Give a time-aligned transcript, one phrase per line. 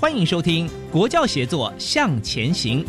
[0.00, 2.82] 欢迎收听《国教协作向前行》。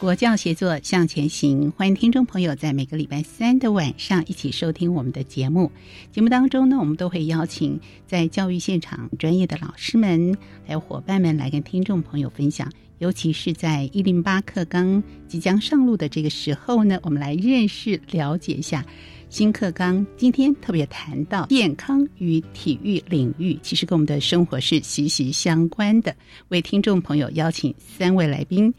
[0.00, 5.70] 国教协作向前行，欢迎听众朋友在每个礼拜三的晚上一起收听我们的节目。
[6.10, 12.68] 节目当中呢，我们都会邀请在教育现场专业的老师们还有伙伴们来跟听众朋友分享。
[12.98, 18.84] 尤其是在一零八课纲即将上路的这个时候呢，我们来认识了解一下
[19.28, 20.06] 新课纲。
[20.16, 26.14] 今天特别谈到健康与体育领域，其实跟我们的生活是息息相关的。
[26.48, 28.72] 为听众朋友邀请三位来宾。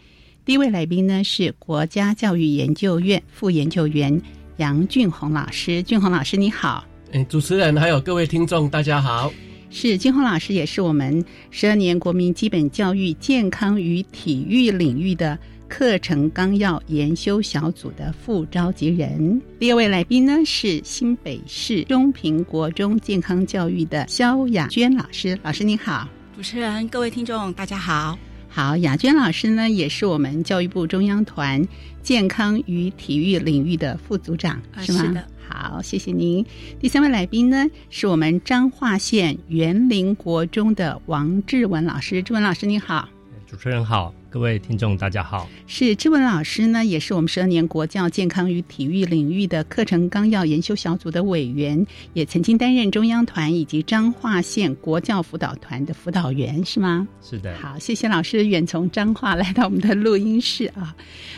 [0.45, 4.21] 第一位来宾呢是国家教育研究院副研究员
[4.57, 6.85] 杨俊宏老师，俊宏老师你好。
[7.11, 9.31] 哎，主持人还有各位听众，大家好。
[9.77, 15.37] 是金红老师，也是我们十二年国民基本教育健康与体育领域的
[15.67, 19.41] 课程纲要研修小组的副召集人。
[19.59, 26.07] 第二位来宾呢是新北市中平国中健康教育的肖雅娟老师，老师您好。
[26.37, 28.17] 主持人，各位听众，大家好。
[28.47, 31.61] 好，雅娟老师呢，也是我们教育部中央团
[32.01, 35.01] 健康与体育领域的副组长，是吗？
[35.05, 35.27] 是的。
[35.47, 36.45] 好，谢谢您。
[36.79, 43.07] 第三位来宾呢，是我们彰化县园林国中的王志文老师，志文老师你好。
[43.45, 44.13] 主持人好。
[44.35, 45.49] 各位听众，大家好。
[45.65, 57.07] 是志文老师呢，也是我们十二年国教健康与体育领域的课程纲要研修小组的委员，也曾经担任中央团以及彰化县国教辅导团的辅导员，是吗？
[57.21, 57.55] 是的。
[57.55, 60.93] 好，谢谢老师远从彰化来到我们的录音室啊。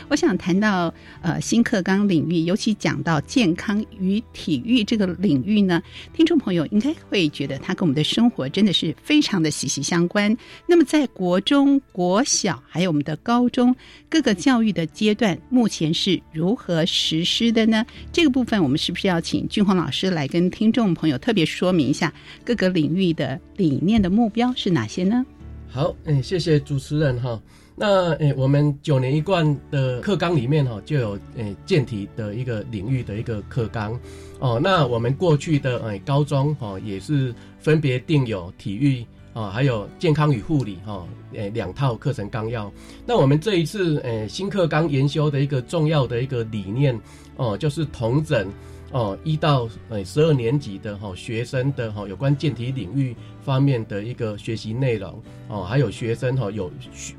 [0.08, 0.92] 我想谈到
[1.22, 5.80] 呃新课纲领域，尤其讲到健康与体育这个领域呢，
[6.12, 10.36] 听众朋友应该会觉得它跟我们的生活真的是非常的息息相关。
[10.66, 13.74] 那么在国中国小还有我们的高中
[14.08, 17.84] 各个教育的阶段，目前是如何实施的呢？
[18.12, 22.12] 这个部分，我们是不是要请俊宏老师来跟听众朋友特别说明一下
[22.44, 25.24] 各个领域的理念的目标是哪些呢？
[25.68, 27.40] 好，嗯，谢谢主持人哈。
[27.80, 33.96] 那诶，我们九年一贯的课纲里面哈，就有诶健体的一个领域的一个课纲
[34.40, 34.58] 哦。
[34.60, 39.06] 那我们过去的诶高中哈，也是分别定有体育。
[39.32, 42.72] 啊，还有健康与护理哈，诶，两套课程纲要。
[43.06, 46.98] 那我们这一次诶新课纲研修的一个重要的一个理念
[47.36, 48.50] 哦，就是同整
[48.90, 56.70] 哦一到诶十二年级的哈学生的哈有关健体领域方面的一个学习内容哦，还有学生哈有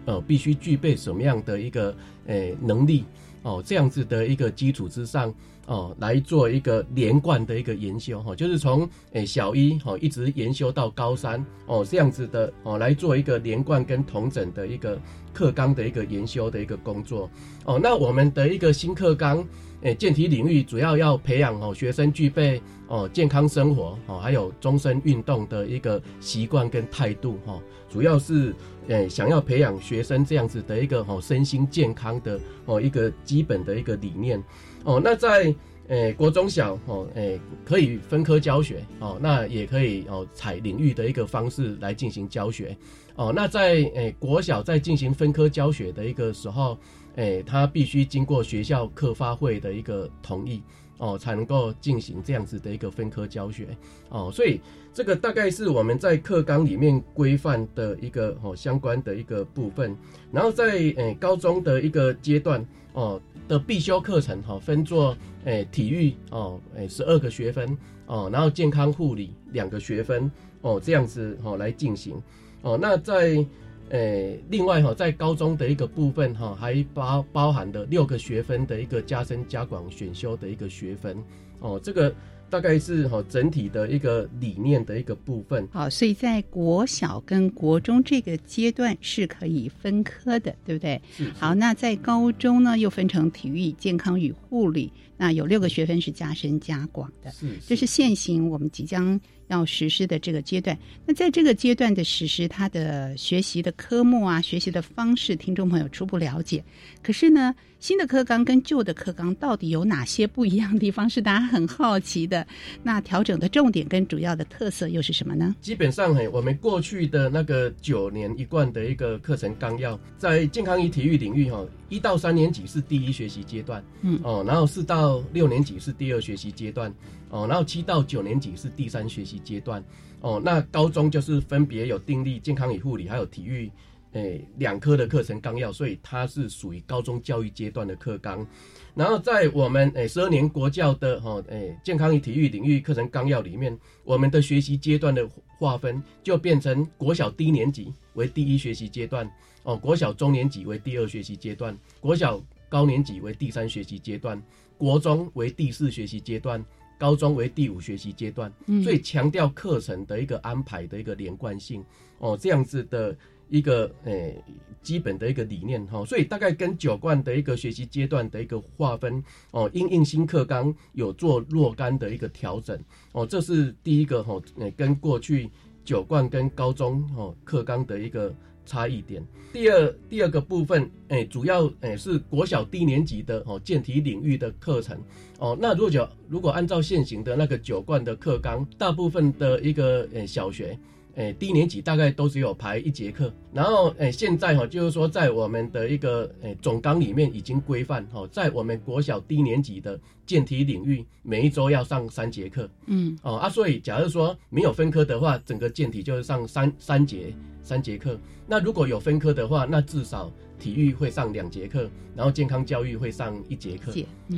[0.06, 1.96] 呃必须具备什么样的一个
[2.26, 3.06] 诶能力
[3.44, 5.34] 哦，这样子的一个基础之上。
[5.70, 15.00] 哦，来做一个连贯的一个研修哈，就是从诶小一哈一直研修到高三哦，这样子的哦来做一个连贯跟同整的一个
[15.32, 17.30] 课纲的一个研修的一个工作
[17.66, 17.80] 哦。
[17.82, 19.48] 那我们的一个新课纲
[19.82, 28.56] 诶健体领域主要要培养哦学生具备哦健康生活哦还有终身运动的一个习惯跟态度哈，主要是
[28.88, 34.44] 诶想要培养学生这样子的一个哦身心健康的哦一个基本的一个理念。
[34.86, 35.54] 哦，那在
[35.90, 42.78] 诶国中小哦，诶可以分科教学哦，那也可以哦采领域的一个方式来进行教学
[43.16, 43.34] 哦。
[43.36, 46.78] 那在诶国小在进行分科教学的一个时候，
[47.16, 50.62] 诶他必须经过学校课发会的一个同意
[51.00, 53.76] 哦，才能够进行这样子的一个分科教学
[54.10, 54.32] 哦。
[54.32, 54.62] 所以
[54.94, 59.98] 这个大概是我们在课纲里面规范的一个哦相关的一个部分。
[60.32, 62.64] 然后在诶高中的一个阶段。
[62.94, 65.16] 哦的必修课程哈，分作
[65.46, 70.32] 诶体育哦诶十二个学分哦，然后健康护理两个学分
[70.62, 72.16] 哦，这样子哦来进行
[72.62, 72.78] 哦。
[72.82, 73.46] 那在
[73.90, 81.18] 诶另外哈，在高中的一个部分哈，还包包含的六个学分的一个加深加广选修的一个学分
[81.60, 82.14] 哦，这个。
[82.50, 85.68] 大概是哈整体的一个理念的一个部分。
[85.72, 91.02] 好，所以在国小跟国中这个阶段是可以分科的，对不对？
[91.38, 97.32] 好，那在高中呢，又分成体育、健康与护理，那有六个学分是加深加广的。
[97.32, 100.78] 是，这是现行我们即将要实施的这个阶段。
[101.06, 106.64] 那在这个阶段的实施，它的学习的科目啊，学习的方式，听众朋友初步了解。
[107.04, 107.54] 可是呢？
[107.80, 111.10] 新的课纲跟旧的课纲到底有哪些不一样的地方？
[111.10, 112.46] 是大家很好奇的。
[112.84, 115.56] 那调整的重点跟主要的特色又是什么呢？
[115.62, 126.94] 基本上，嘿，我们过去的那个九年一贯的一个课程纲要，在健康与体育领域，哈，一到三年级是第一学习阶段，嗯，哦，然后四到六年级是第二学习阶段，
[127.30, 129.82] 哦，然后七到九年级是第三学习阶段，
[130.20, 133.72] 哦，那高中就是分别有定力健康与护理，还有体育。
[134.20, 138.46] 诶，两科的课程纲要，所以它是属于高中教育阶段的课纲。
[138.94, 145.28] 然后在我们诶十二年国教的哈诶健康与体育领域课程纲要里面，我们的学习阶段的
[145.58, 149.30] 划分就变成国小低年级为第一学习阶段，
[149.64, 154.42] 哦，国小中年级为第二学习阶段，国小高年级为第三学习阶段，
[154.78, 156.64] 国中为第四学习阶段，
[156.98, 158.52] 高中为第五学习阶段。
[158.84, 161.84] 最强调课程的一个安排的一个连贯性，
[162.18, 163.16] 哦，这样子的。
[163.50, 164.42] 一个诶
[164.82, 172.80] 基本的一个理念哈，所以大概跟九冠的一个学习阶段的一个划分哦，因应新课纲有做若干的一个调整
[173.12, 175.50] 哦，这是第一个哈，诶跟过去
[175.84, 178.34] 九冠跟高中哦课纲的一个
[178.66, 179.22] 差异点。
[179.52, 184.98] 第二第二个部分诶，主要诶是国小低年级的哦健体领域的课程
[185.40, 190.80] 哦，那如果如果按照现行的那个九冠的课纲，大部分的一个诶小学。
[191.16, 208.18] 诶，低年级大概都只有排一节课，然后诶，现在哈就是说，在我们的一个诶总纲里面已经规范哈，在我们国小低年级的健体领域，每一周要上三节课，嗯，哦啊，所以假如说没有分科的话，整个健体就是上三三节三节课，
[208.48, 213.92] 那如果有分科的话，那至少体育会上两节课，然后健康教育会上一节课，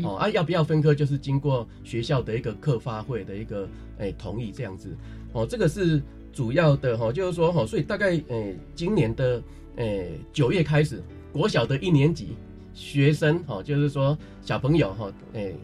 [0.03, 3.67] 哦啊，要不要分科就是经过学校的一个课发会的一个
[3.97, 4.95] 诶同意这样子，
[5.33, 6.01] 哦，这个是。
[6.33, 9.41] 主要的哈，就是说哈，所以大概诶，今年的
[9.75, 11.01] 诶九月开始，
[11.31, 12.35] 国小的一年级
[12.73, 15.55] 学生哈，就是说小朋友哈，诶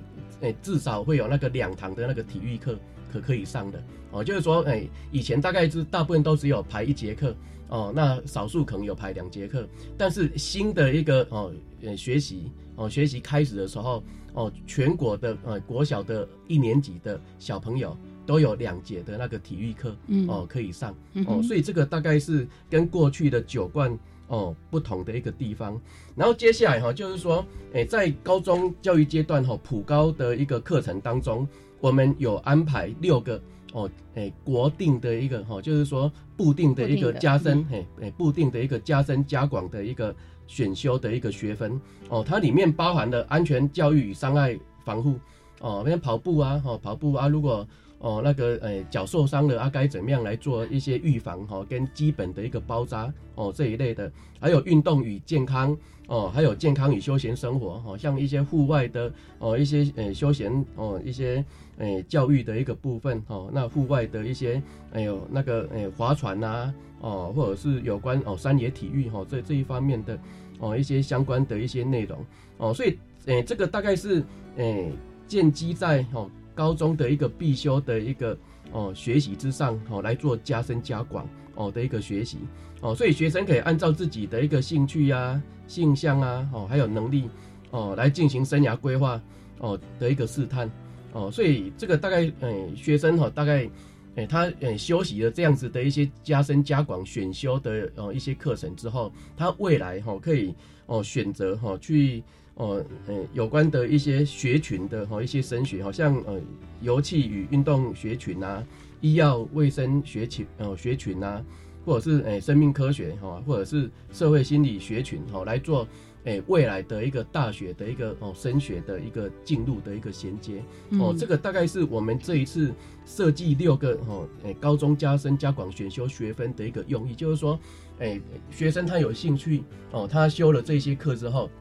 [0.41, 2.77] 诶，至少会有那个两堂的那个体育课
[3.11, 3.81] 可可以上的
[4.11, 7.35] 哦，就是说诶，以前大概是大部分都只有排一节课
[7.69, 9.67] 哦，那少数可能有排两节课，
[9.97, 14.03] 但是新的一个哦，呃学习哦，学习开始的时候
[14.33, 17.97] 哦，全国的呃国小的一年级的小朋友。
[18.27, 19.95] 都有两节的那个体育课
[20.27, 20.93] 哦，可以上
[21.25, 23.97] 哦，所以这个大概是跟过去的九冠
[24.27, 25.79] 哦不同的一个地方。
[26.13, 31.47] 然后接下来哈，就是说，诶，在高中教育阶段哈，普高的一个课程当中，
[31.79, 33.41] 我们有安排六个
[33.71, 40.13] 哦，诶，国定的一个哈，就是说固定的一个加深，嘿，诶，固定的一个加深加广的一个
[40.47, 41.79] 选修的一个学分。
[42.09, 45.17] 哦，它里面包含了安全教育与伤害防护。
[45.59, 47.67] 哦，那跑步啊，哈，跑步啊，如果
[47.99, 51.65] 哦，那个诶，脚受伤了啊，该怎么样来做一些预防哈？
[51.67, 55.75] 跟基本的一个包扎哦这一类的，还有运动与健康
[56.07, 61.43] 哦，还有健康与休闲生活哈，像一些户外的哦，一些诶休闲哦，一些
[61.79, 64.61] 诶教育的一个部分哦，那户外的一些
[64.93, 70.19] 哎呦那个诶划船呐哦，或者是有关哦山野体育哈这这一方面的
[70.59, 72.23] 哦一些相关的一些内容
[72.57, 72.95] 哦，所以
[73.25, 74.23] 诶这个大概是
[74.57, 74.91] 诶
[75.27, 76.29] 建基在哦。
[76.57, 78.35] 高中的一个必修的一个
[78.71, 82.39] 哦学习之上哦来做加深加广哦的一个学习
[82.81, 87.29] 哦，所以学生可以按照自己的一个兴趣呀、性向啊哦还有能力
[87.69, 89.21] 哦来进行生涯规划
[89.59, 90.67] 哦的一个试探
[91.13, 93.69] 哦，所以这个大概诶学生哈大概
[94.15, 100.55] 诶他诶修习了这样子的一些加深加广选修的哦一些课程之后，他未来哈可以
[100.87, 102.23] 哦选择哈去。
[102.57, 106.41] 哦，呃，有关的一些学群的哈，一些升学，好像呃，
[106.81, 108.63] 油气与运动学群啊，
[108.99, 111.43] 医药卫生学群呃学群啊，
[111.85, 115.87] 或者是诶生命科学哈，或者是社会心理学群哈，来做
[116.23, 120.63] 诶未来的一个大学的一个哦升学的一个进入的一个衔接
[120.99, 122.73] 哦，这个大概是我们这一次
[123.05, 127.59] 设计六个哦诶高中加深加广选修学分的一个用意，就是说
[127.99, 131.51] 诶学生他有兴趣哦，他修了这些课之后。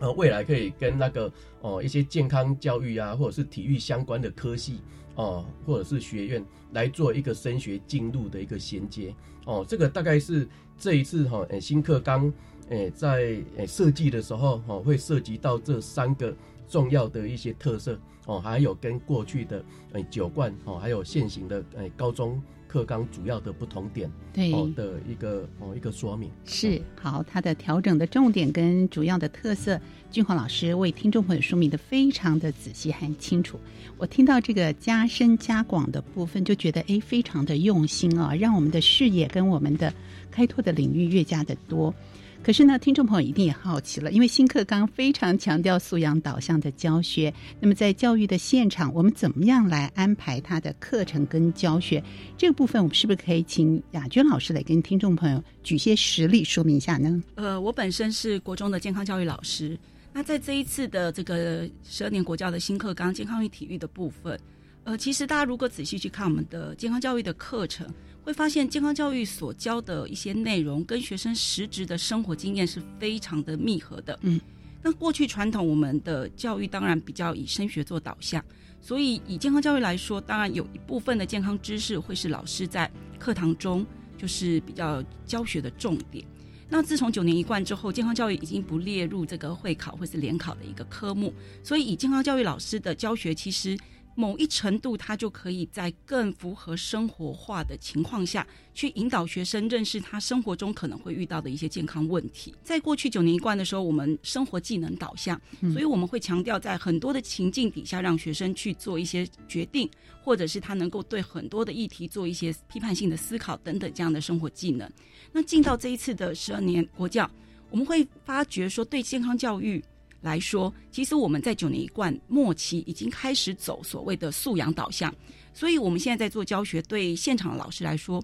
[0.00, 4.80] 呃，未来可以跟那个哦一些健康教育啊，或者是体育相关的科系
[5.16, 9.14] 哦，或者是学院来做一个升学进入的一个衔接
[9.44, 9.64] 哦。
[9.68, 12.32] 这个大概是这一次哈，诶新课纲
[12.68, 16.32] 诶在诶设计的时候哈，会涉及到这三个
[16.68, 19.64] 重要的一些特色哦，还有跟过去的
[19.94, 22.40] 诶九冠哦，还有现行的诶高中。
[22.68, 33.58] 课纲主要的不同点，对的一个哦一个说明是好，它的调整的重点跟主要的特色，俊华老师为听众朋友说明的非常的仔细和清楚。
[33.96, 39.92] 我听到这个加深加广的部分，就觉得哎，非常的用心啊，让我们的视野跟我们的
[40.30, 41.92] 开拓的领域越加的多。
[42.40, 47.32] 可是呢，听众朋友一定也好奇了，因为新课纲非常强调素养导向的教学。
[47.60, 52.02] 那么在教育的现场，我们怎么样来安排他的课程跟教学？
[52.38, 57.22] 这个部分，我们是不是可以请雅娟老师来跟听众朋友举些实例说明一下呢？
[57.34, 59.78] 呃，我本身是国中的健康教育老师，
[60.14, 64.40] 那在这一次的这个十二年国教的新课纲健康与体育的部分，
[64.84, 67.86] 呃，其实大家如果仔细去看我们的健康教育的课程。
[68.28, 74.18] 会发现健康教育所教的一些内容跟学生实质的生活经验是非常的密合的。
[74.20, 74.38] 嗯，
[74.82, 78.44] 那过去传统我们的教育当然比较以升学做导向，
[78.82, 83.82] 所以以健康教育来说，当然有一部分的健康知识会是老师在课堂中
[84.18, 86.22] 就是比较教学的重点。
[86.68, 91.32] 那自从九年一贯之后，健康教育已经不列入这个会考或是联考的一个科目，
[91.64, 93.74] 所以以健康教育老师的教学其实。
[94.18, 98.44] 某一程度，他就可以在更符合生活化的情况下
[98.74, 102.52] 去引导学生认识他生活中可能会遇到的一些健康问题。
[102.64, 105.40] 在过去九年一贯的时候，我们生活技能导向，
[105.72, 109.88] 所以我们会强调在很多的情境底下，让学生去做一些决定，
[110.20, 114.90] 或者是他能够对很多的议题做一些批判性的思考等等这样的生活技能。
[115.30, 117.30] 那进到这一次的十二年国教，
[117.70, 119.80] 我们会发觉说，对健康教育。
[120.20, 125.14] 来说，其实我们在九年一贯末期已经开始走所谓的素养导向，
[125.52, 128.22] 所以我们现在在做教学，对现场的老师来说，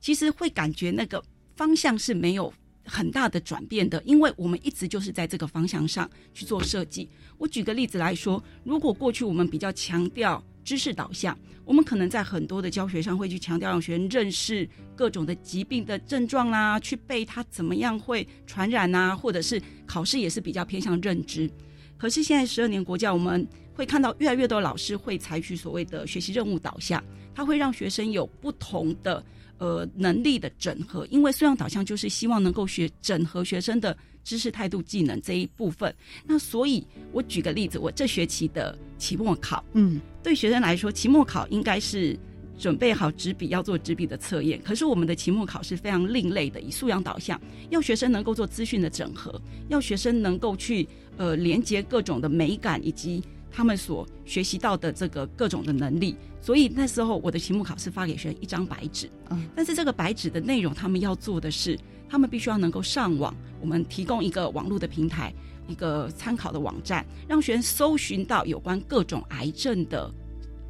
[0.00, 1.22] 其实会感觉那个
[1.56, 2.52] 方向是没有
[2.84, 7.08] 很大的转变的，因为我们一直就是在这个方向上去做设计。
[7.38, 10.42] 我举个例子来说，如果过去我们比较强调。
[10.64, 21.50] 知识导向，我们可能在很多的教学上会去强调让学生认识各种的疾病的症状啦，去背它怎么样会传染啊，或者是考试也是比较偏向认知。
[21.98, 27.02] 可是现在十二年国教，我们会看到越来越多老师会采取所谓的学习任务导向，
[27.34, 29.20] 它会让学生有不同的
[29.58, 33.96] 呃能力的整合，因为素养导向就是希望能够学整合学生的。
[34.24, 35.92] 知识、态度、技能这一部分，
[36.24, 42.16] 那所以，我举个例子，我这学期的期末考，嗯，对学生来说，期末考应该是
[42.56, 44.62] 准备好纸笔要做纸笔的测验。
[44.62, 47.40] 可是我们的期末考是非常另类的，以素养导向，
[47.70, 53.20] 要学生能够做资讯的整合，要学生能够去呃连接各种的美感以及
[53.52, 56.16] 他们所学习到的这个各种的能力。
[56.40, 61.78] 所以那时候我的期末考试发给学生一张白纸，嗯，但是这个白纸的内容，他们要做的是。
[62.08, 65.32] 他们必须要能够上网，我们提供一个网络的平台，
[65.66, 70.12] 一个参考的网站，让学生搜寻到有关各种癌症的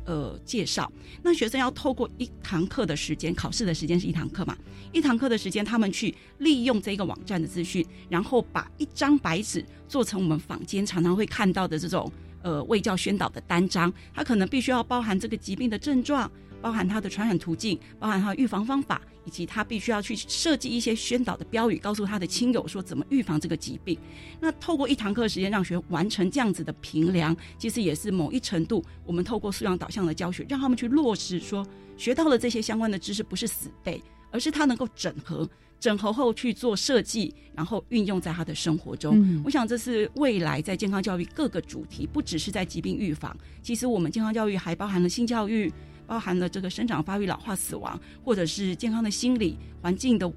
[0.07, 0.89] 呃介绍。
[1.21, 4.57] 那学生要透过一堂课的时间，考试的时间是一堂课嘛？
[4.93, 12.09] 一堂课的时间，他们去利用这个网站的资讯，然后把一张白纸做成我们坊间常常会看到的这种
[12.43, 16.31] 呃卫教宣导的单张，它可能必须要包含这个疾病的症状。
[16.61, 23.99] 包含它的传染途径，包含它的预防方法，以及他必须要去设计一些宣导的标语，告诉他的亲友说怎么预防这个疾病。
[24.39, 34.01] 那透过一堂课时间让学完成这样子的评量，其实也是某一程度，我们透过素养导向的教学，让他们去落实说学到了这些相关的知识不是死背，
[34.33, 35.49] 而是他能够整合，
[35.79, 39.43] 整合后去做设计，然后运用在他的生活中。
[39.45, 45.73] 我想这是未来在健康教育各个主题，不只是在疾病预防，其实我们健康教育还包含了性教育。
[46.05, 50.31] 包含了这个生长发育、老化、死亡，或者是健康的心理环境的，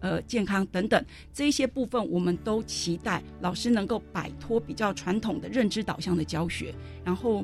[0.00, 7.42] 呃，健康等等这一些部分，我们都期待老师能够摆脱比较传统的认知导向的教学，然后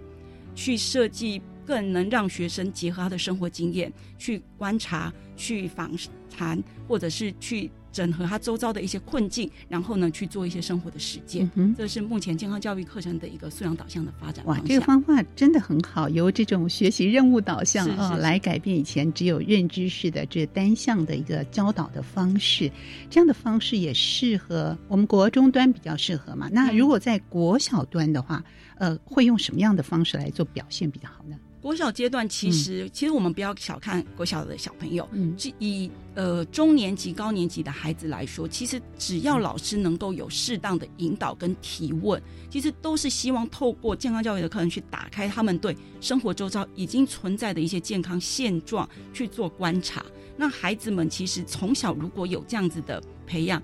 [0.54, 5.92] 去设计更能让学生结合他的生活经验去观察、去访
[6.34, 6.58] 谈，
[6.88, 7.70] 或者是去。
[7.90, 14.44] 整合他周遭的一些困境，然后呢去做一些生活的实践，嗯这是目前健康教育课程的一个素养导向的发展。
[14.44, 22.70] 哇，这个方法真的很好，由这种学习任务导向啊来改变以前只有认知式的这单向的一个教导的方式。
[23.08, 26.48] 这样的方式也适合我们国中端比较适合嘛？
[26.52, 28.44] 那如果在国小端的话，
[28.76, 31.36] 呃，会用什么样的方式来做表现比较好呢？
[31.68, 50.02] 国小阶段其实，其实我们不要小看国小的小朋友，嗯，以呃中年级、高年级的孩子来说，其实只要老师能够有适当的引导跟提问，其实都是希望透过健康教育的课程去打开他们对生活周遭已经存在的一些健康现状去做观察。
[50.38, 53.62] 那孩子们其实从小如果有这样子的培养。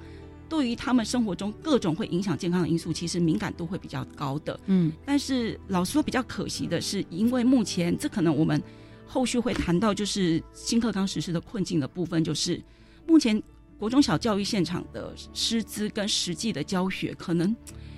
[0.54, 4.58] 对于他们生活中各种会影响健康的因素，其实敏感度会比较高的。
[4.66, 8.62] 嗯，但是老实说，比较可惜的是，因为目前这可能我们
[9.04, 12.62] 后续会谈到，就是新课纲实施的困境的部分，就是
[13.04, 13.42] 目前
[13.78, 17.54] 国中小教育现场的师资跟实际的教学，可能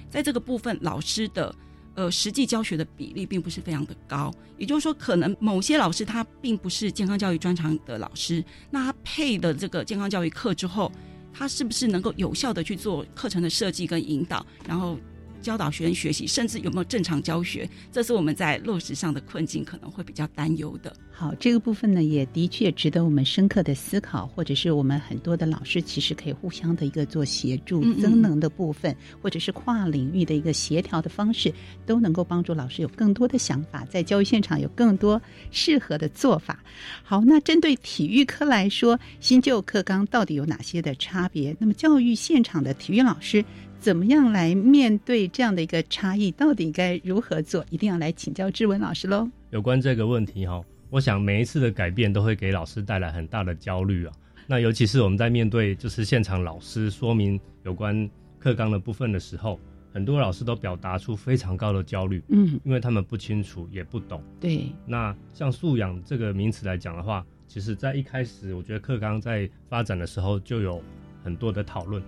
[0.08, 1.54] 在这个部分老师的
[1.94, 4.32] 呃实际教学的比例并不是非常的高。
[4.56, 10.90] 也就是说，可能某些老师他并不是健康教育专长的老师，那他配的这个健康教育课之后。
[11.37, 14.97] 他是不是能够有效的去做课程的设计跟引导，然后？
[15.40, 20.95] 教导学生学习，甚至有没有正常教学，这是我们在落实上的困境，可能会比较担忧的。
[21.11, 31.50] 好，这个部分呢，也的确值得我们深刻的思考，或者是我们很多的老师其实可以互相的一个做协助、增能的部分，或者是跨领域的一个协调的方式，
[31.87, 36.62] 都能够帮助老师有更多的想法，在教育现场有更多适合的做法。
[37.02, 41.57] 好，那针对体育科来说，新旧课纲到底有哪些的差别？
[41.59, 43.43] 那么教育现场的体育老师。
[43.78, 46.30] 怎么样来面对这样的一个差异？
[46.33, 47.64] 到底该如何做？
[47.71, 49.30] 一定要来请教志文老师喽。
[49.50, 54.12] 有关这个问题哈，我想每一次的改变都会给老师带来很大的焦虑啊。
[54.47, 59.61] 那尤其是我们在面对就是现场老师说明有关课纲的部分的时候，
[59.92, 62.21] 很多老师都表达出非常高的焦虑。
[62.28, 64.21] 嗯，因为他们不清楚也不懂。
[64.40, 64.66] 对。
[64.85, 70.83] 那像素养这个名词来讲的话，其实在一开始我觉得课纲在发展的时候就有
[71.23, 72.02] 很多的讨论。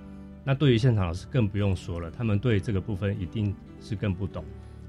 [0.48, 4.42] 那对于现场老师更不用说了，他们对这个部分一定是更不懂，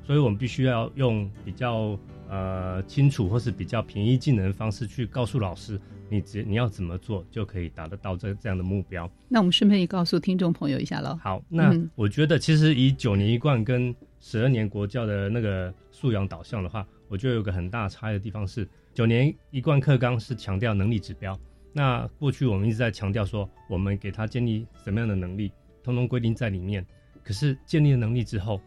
[0.05, 1.99] 所以我们必须要用比较
[2.29, 9.11] 呃清楚或是比较平易近人的方式去告诉老师，你只你要怎么做就可以达得到这这样的目标。
[9.27, 11.19] 那我们顺便也告诉听众朋友一下喽。
[11.21, 21.37] 好，那我觉得其实以九年一贯跟十二年国教的那个素养导向的话，我觉得有个很大差异的地方是，九年一贯课纲是强调能力指标。
[21.71, 25.51] 那过去我们一直在强调说，我们给他建立什么样的能力，
[25.83, 26.85] 通通规定在里面。
[27.23, 28.59] 可是建立了能力之后，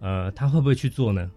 [0.00, 1.30] 呃，他会不会去做呢？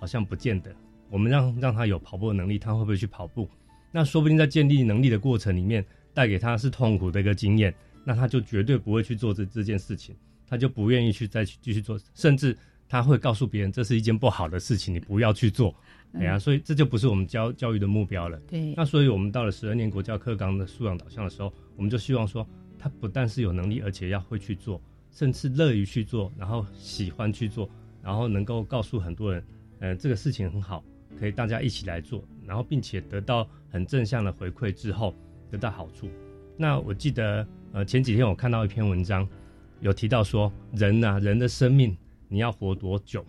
[0.00, 0.74] 好像不见得。
[1.10, 3.48] 我们让让他有跑步的能力，他会不会去跑步？
[3.90, 10.14] 那说不定在建立能力的过程里面，带给他是痛苦的一个经验，那他就绝对不会去做这这件事情，
[10.46, 12.56] 他就不愿意去再去继续做，甚至
[12.88, 15.74] 他会告诉别人这是一件不好的事情，你不要去做。
[16.14, 18.38] 哎呀，所以这就不是我们教教育的目标了。
[18.48, 22.46] 对，那所以我们到了十二年国教课纲的素养导向的时候，我们就希望说，
[22.78, 27.68] 他不但是有能力，而且要会去做，甚至乐于去做，然后喜欢去做，
[28.02, 29.44] 然后能够告诉很多人，
[29.80, 30.82] 呃，这个事情很好，
[31.18, 35.14] 可以大家一起来做，然后并且得到很正向的回馈之后
[35.50, 36.08] 得到好处。
[36.56, 39.28] 那我记得，呃，前几天我看到一篇文章，
[39.80, 41.94] 有提到说，人呐，人的生命
[42.28, 43.24] 你要活多久？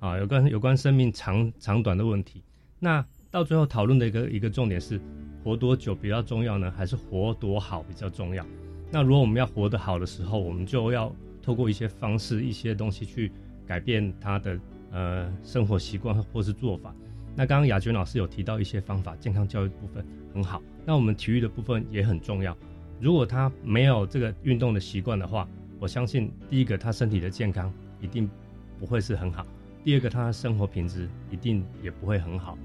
[0.00, 2.42] 啊，有关有关生命长长短的问题，
[2.78, 5.00] 那到最后讨论的一个一个重点是，
[5.42, 8.44] 活多久比较重要呢，还是活多好比较重要？
[8.90, 11.10] 那如果我们要活得好的时候，我们就要
[11.42, 13.32] 透过一些方式、一些东西去
[13.66, 16.94] 改变他的呃生活习惯或是做法。
[17.34, 20.62] 那刚刚雅娟老师有提到一些方法，健康教育部分很好。
[20.84, 22.56] 那我们体育的部分也很重要。
[23.00, 25.48] 如果他没有这个运动的习惯的话，
[25.80, 27.72] 我相信第一个他身体的健康
[28.04, 28.28] 一定
[28.78, 29.46] 不会是很好。
[29.82, 32.56] 第二个，他的生活品质一定也不会很好。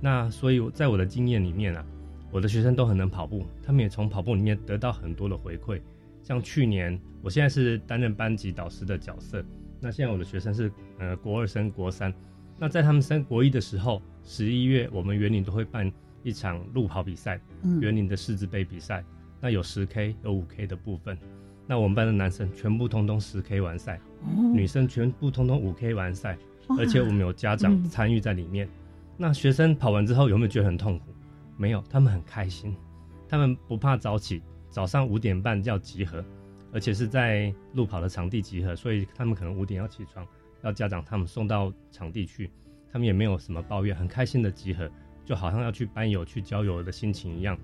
[0.00, 1.84] 那所以，在我的经验里面啊，
[2.30, 5.80] 我的学生都很能跑步，他们也从跑步里面得到很多的回馈。
[6.22, 9.44] 像去年，我现在是担任班级导师的角色。
[9.80, 12.12] 那现在我的学生是呃国二升国三。
[12.58, 15.90] 那在他们升国一的时候，十一月我们园林都会办
[16.22, 17.40] 一场路跑比赛，
[17.80, 19.04] 园林的狮子杯比赛。
[19.40, 21.16] 那有十 K 有五 K 的部分。
[21.68, 24.00] 那我们班的男生全部通通十 K 完赛，
[24.52, 26.36] 女生全部通通五 K 完赛。
[26.78, 28.68] 而且我们有家长参与在里面，
[29.16, 31.06] 那学生跑完之后有没有觉得很痛苦？
[31.56, 32.76] 没有，他们很开心，
[33.26, 36.22] 他们不怕早起，早上五点半要集合，
[36.72, 40.26] 而且是在路跑的场地集合，所以他们可能五点要起床，
[40.62, 42.50] 要家长他们送到场地去，
[42.92, 44.90] 他们也没有什么抱怨，很开心的集合，
[45.24, 47.58] 就好像要去班友去郊游的心情一样。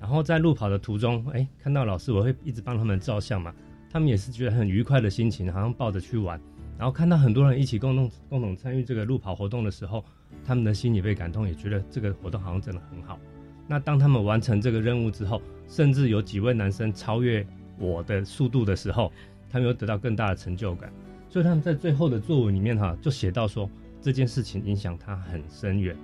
[0.00, 3.54] 然后在路跑的途中，哎，看到老师，我会一直帮他们照相嘛，
[3.90, 6.40] 他们也是觉得很愉快的心情，好像抱着去玩。
[6.78, 10.02] 然后看到很多人一起共同共同参与这个路跑活动的时候，
[10.42, 13.20] 他们的心也被感动，也觉得这个活动好像真的很好。
[13.68, 17.46] 那当他们完成这个任务之后，甚至有几位男生超越
[17.78, 19.12] 我的速度的时候，
[19.50, 20.90] 他们又得到更大的成就感。
[21.28, 25.94] 所以他们在最后的作文里面哈，就写到说这件事情影响他很深远。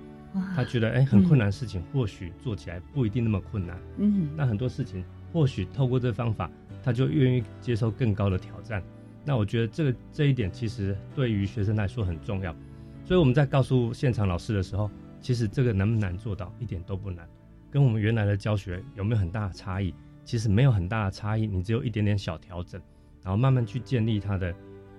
[0.55, 3.79] 他觉得哎很困难的事情，或许做起来不一定那么困难。
[3.97, 6.49] 嗯，那很多事情或许透过这方法，
[6.83, 8.83] 他就愿意接受更高的挑战。
[9.25, 12.55] 那我觉得这个这一点其实对于学生来说很重要。
[13.03, 17.27] 所以我们在告诉现场老师的时候，其实这个能不难做到一点都不难，
[17.71, 19.93] 跟我们原来的教学有没有很大的差异？
[20.23, 22.81] 其实没有很大的差异，你只有一点点小调整，
[23.23, 24.53] 然后慢慢去建立他的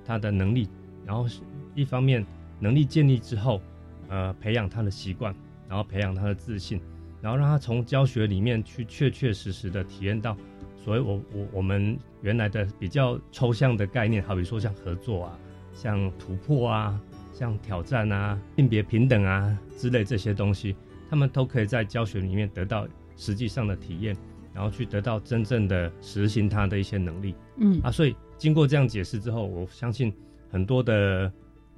[0.05, 0.69] 他的能力，
[1.05, 1.27] 然后
[1.75, 2.25] 一方面
[2.59, 3.61] 能力建立之后，
[4.09, 5.35] 呃，培养他的习惯，
[5.69, 6.81] 然后培养他的自信，
[7.21, 10.37] 然后让他从教学里面去确确实实的体验到，
[10.77, 15.39] 所以我我我们原来的比较抽象的概念，好比说像合作啊，
[15.73, 17.01] 像突破啊，
[17.33, 20.75] 像挑战啊，性别平等啊之类这些东西，
[21.09, 24.17] 他们都可以在教学里面得到实际上的体验。
[24.55, 30.13] 然后去得到真正的实行他的一些能力，嗯啊，所以经过这样解释之后，我相信
[30.51, 31.33] 很多的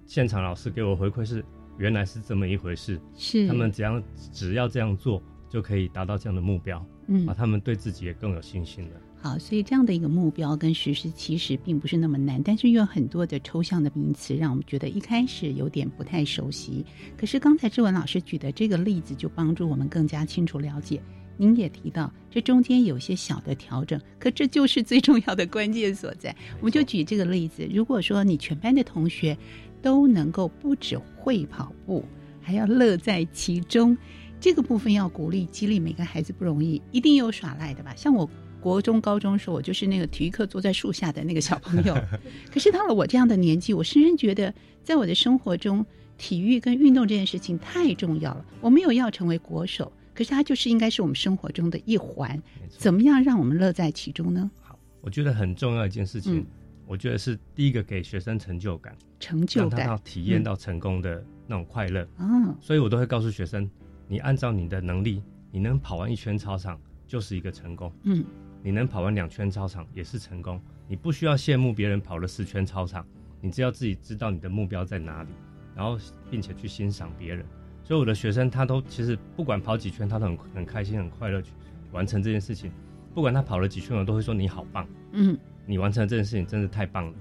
[0.06, 1.44] 现场老师给我回馈是
[1.80, 9.00] 原来是这么一回事，是他们只要只要这样做就可以达到这样的目标，嗯啊，他们对自己也更有信心了。
[9.22, 16.84] 好，所以这样的一个目标跟实施其实并不是那么难，但是又有很多的抽象的名词，让我们觉得一开始有点不太熟悉。
[17.16, 21.02] 可是刚才志文老师举的这个例子，就帮助我们更加清楚了解。
[21.36, 26.36] 您也提到，这中间有些小的调整，可这就是最重要的关键所在。
[26.58, 29.36] 我们就举这个例子：如果说你全班的同学
[29.82, 32.04] 都能够不只会跑步，
[32.40, 33.96] 还要乐在其中，
[34.40, 37.94] 这个部分要鼓励激励每个孩子不容易，一定有耍赖的吧？
[37.96, 38.28] 像我
[38.60, 41.96] 国中、高中时候，我就是那个体育课坐在树下的那个小朋友。
[42.52, 45.84] 可是到了我这样的年纪，我深深觉得，在我的生活中，
[46.18, 48.44] 体育跟运动这件事情太重要了。
[48.60, 49.90] 我没有要成为国手。
[50.12, 52.38] 可是它就是应该是我们生活中的一环，
[52.68, 54.50] 怎么样让我们乐在其中呢？
[54.60, 56.44] 好，我觉得很重要一件事情，
[56.90, 62.04] 我觉得是第一个给学生成就感，成就感，让他体验到成功的那种快乐。
[62.18, 63.70] 嗯，所以我都会告诉学生，
[64.08, 65.22] 你按照你的能力，
[65.52, 67.92] 你能跑完一圈操场就是一个成功。
[68.02, 68.24] 嗯，
[68.60, 70.60] 你能跑完两圈操场也是成功。
[70.88, 73.06] 你不需要羡慕别人跑了四圈操场，
[73.40, 75.30] 你只要自己知道你的目标在哪里，
[75.76, 75.96] 然后
[76.28, 77.46] 并且去欣赏别人。
[77.84, 81.52] 所以我的学生他都其实不管跑几圈，他都很很开心、很快乐去
[81.92, 82.72] 完成这件事情。
[83.14, 87.14] 不管他跑了几圈，我都会说你好棒，嗯，你完成这件事情真的太棒了。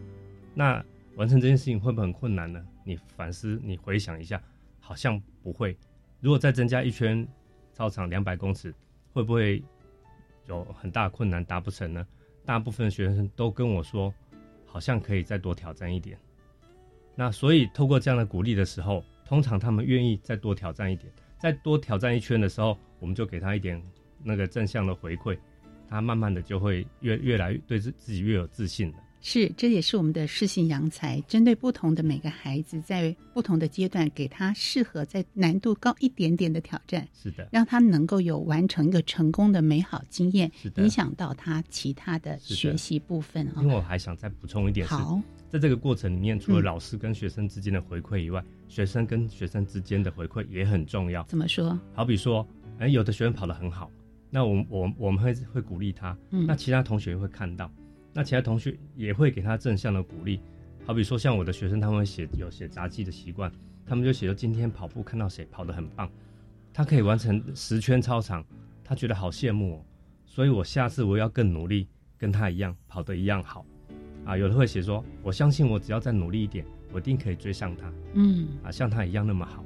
[0.54, 0.84] 那
[1.16, 2.66] 完成这件事情会不会很困难呢？
[2.84, 4.42] 你反思，你回想一下，
[4.80, 5.78] 好像不会。
[6.20, 7.28] 如果再增加一圈
[7.74, 8.74] 操场两百公尺，
[9.14, 9.64] 会不会
[10.48, 12.06] 有很大困难达不成呢？
[12.46, 14.14] 大部分学生都跟我说，
[14.66, 16.18] 好像可以再多挑战一点。
[17.16, 19.04] 那所以透过这样的鼓励的时候。
[19.26, 23.80] 通常他们愿意再多挑战一点，再多挑战一圈的时候，我们就给他一点
[24.24, 25.38] 那个正向的回馈，
[25.90, 28.98] 他慢慢的就会越越来越对自自己越有自信了。
[29.22, 37.06] 是，这也是我们的适性扬才，针对不同的每个孩子，在不同的阶段，给他适合在难度高一点点的挑战。
[37.14, 43.56] 是的，让他能够有完成一个成功的美好经验，是，影响到他其他的学习部分啊。
[43.62, 45.22] 因为我还想再补充一点，好。
[45.50, 51.24] 在这个过程里面，除了老师跟学生之间的回馈以外，学生跟学生之间的回馈也很重要。
[51.24, 51.78] 怎么说？
[51.94, 52.48] 好比说，
[52.78, 53.92] 哎，有的学生跑得很好，
[54.30, 57.72] 那我我我们会会鼓励他，嗯，那其他同学也会看到，
[58.14, 60.40] 那其他同学也会给他正向的鼓励。
[60.86, 63.52] 好比说，像我的学生，他们会写有写杂技的习惯，
[63.86, 66.10] 他们就写说今天跑步看到谁跑得很棒，
[66.74, 68.46] 他可以完成十圈操场，
[68.84, 69.86] 他觉得好羡慕哦，
[70.26, 71.88] 所以我下次我要更努力，
[72.18, 73.66] 跟他一样跑得一样好。
[74.26, 77.92] 啊，有的会写说，我相信我只要再努力一点，我一定可以追上他。
[78.14, 79.64] 嗯，啊，像他一样那么好。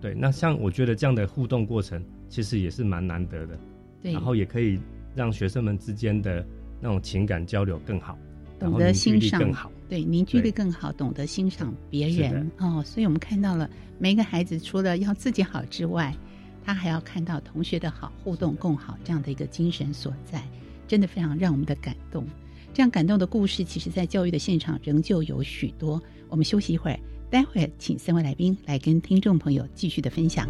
[0.00, 3.58] 对，那像我觉得这样的互动过程，其实也是蛮难得的。
[4.02, 4.78] 对，然后也可以
[5.14, 6.44] 让学生们之间的
[6.80, 8.16] 那种情感交流更好，
[8.58, 9.70] 懂得欣赏更好。
[9.88, 12.82] 对，凝聚力更好，懂得欣赏别人哦。
[12.84, 16.14] 所以我们看到了每一个孩子，除了要自己好之外，
[16.64, 20.42] 他还要看到同学的好，互动更好这样的一个精神所在，
[20.86, 22.26] 真的非常让我们的感动。
[22.74, 26.00] 这样感动的故事，其实，在教育的现场仍旧有许多。
[26.28, 30.46] 我们休息一会儿，待会儿请三位来宾来跟听众朋友继续的分享。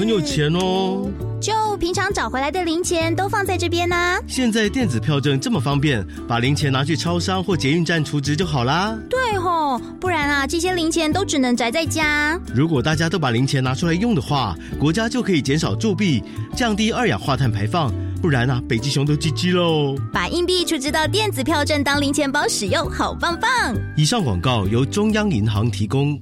[0.00, 1.10] 很有钱哦！
[1.42, 4.18] 就平常找回来的零钱都放在这边呢。
[4.26, 8.98] 现在电子票证这么方便，把零钱拿去超商或捷运站储值就好啦。
[9.10, 12.40] 对吼，不然啊，这些零钱都只能宅在家。
[12.54, 16.24] 如果大家都把零钱拿出来用的话，国家就可以减少铸币，
[16.56, 17.92] 降低二氧化碳排放。
[18.22, 19.96] 不然啊，北极熊都 GG 喽！
[20.10, 23.76] 把硬币储值到电子票证当零钱包使用，好棒棒！
[23.98, 26.18] 以上广告由中央银行提供。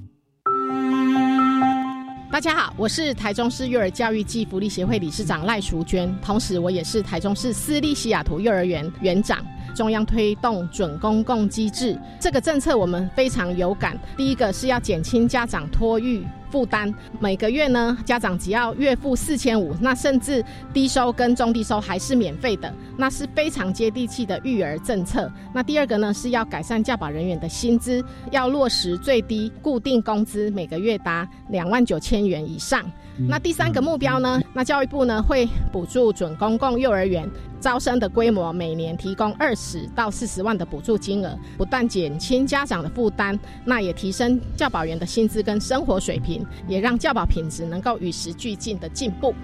[2.38, 9.44] 大家好，我是台中市幼儿教育暨福利协会理事长赖淑娟，同时我也是台中市私立西雅图幼儿园园长。
[9.74, 13.98] 中央推动准公共机制这个政策，我们非常有感。
[14.16, 25.30] 第一个是要减轻家长托育负担，每个月呢，家长只要月付四千五，那甚至低收跟中低收还是免费的，那是非常接地气的育儿政策。
[25.52, 32.82] 那第二个呢，是要改善教保人员的薪资，要落实最低固定工资，每个月达两万九千元以上。
[33.28, 34.40] 那第三个目标呢？
[34.54, 37.28] 那教育部呢会补助准公共幼儿园
[37.60, 49.34] 招生的规模，每年提供二十到四十万的补助金额，不但减轻家长的负担，那也提升教保员的薪资跟生活水平，也让教保品质能够与时俱进的进步。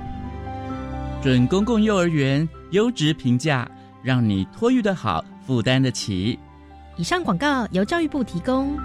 [1.21, 3.69] 准公共幼儿园优质评价，
[4.03, 6.39] 让你托育的好，负担得起。
[6.97, 8.77] 以上广告由教育部提供。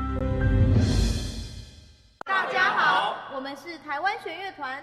[2.25, 4.81] 大家好，我们是台湾弦乐团，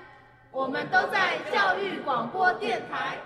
[0.52, 3.16] 我们都在教育广播电台。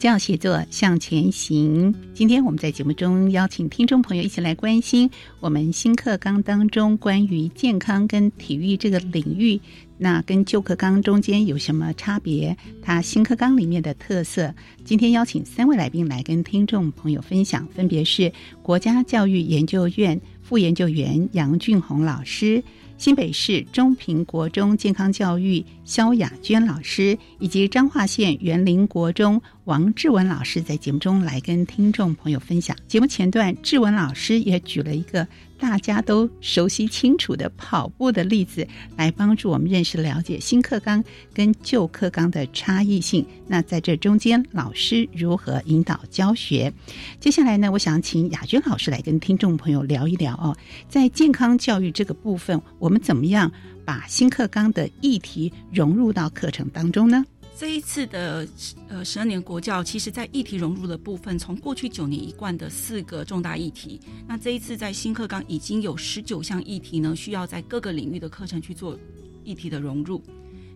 [0.00, 1.94] 教协作向前行。
[2.14, 5.10] 今天我们在节目中邀请听众朋友一起来关心
[5.40, 9.60] 我们新课纲当中关于健康跟体育这个领域，
[9.98, 12.56] 那跟旧课纲中间有什么差别？
[12.80, 14.54] 它新课纲里面的特色。
[14.86, 18.32] 今天邀请三位来宾来跟听众朋友分享，分别是
[18.62, 22.64] 国家教育研究院副研究员杨俊宏老师。
[23.00, 32.76] 新北市中平国中健康教育肖雅娟老师，以及彰化县园林国中王志文老师，在节目中来跟听众朋友分享。
[32.86, 35.26] 节目前段，志文老师也举了一个。
[35.60, 43.24] 大家都熟悉清楚的跑步的例子，来帮助我们认识了解新课纲跟旧课纲的差异性。
[43.46, 46.72] 那在这中间，老师如何引导教学？
[47.20, 50.56] 接下来呢，我想请雅娟老师来跟听众朋友聊一聊哦，
[50.88, 53.52] 在健康教育这个部分，我们怎么样
[53.84, 57.24] 把新课纲的议题融入到课程当中呢？
[57.60, 58.48] 这一次的
[58.88, 68.98] 呃十二年国教，其实在议题融入的部分，从过去九年一贯的四个重大议题，那这一次在新课纲已经有十九项议题呢，需要在各个领域的课程去做
[69.44, 70.22] 议题的融入。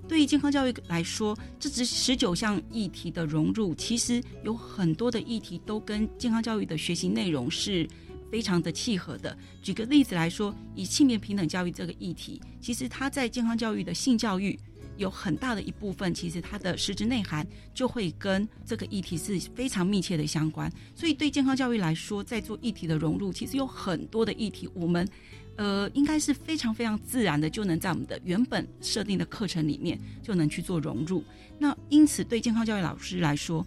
[0.06, 7.88] 对于健康教育来说，这只十九项议题的融入，其实有很多的议题都跟健康教育的学习内容是
[8.30, 9.34] 非常的契合的。
[9.62, 14.58] 举个例子来说，以性别平等教育这个议题，其实它在健康教育的性教育。
[14.96, 20.70] 有很大的一部分，其实它的实质内涵就会跟这个议题是非常密切的相关。
[20.94, 25.08] 所以对健康教育来说，在做议题的融入，其实有很多的议题，我们
[25.56, 31.24] 呃应该是非常非常自然的就能在我们的原本设定的课程里面就能去做融入。
[31.58, 33.64] 那因此对健康教育老师来说，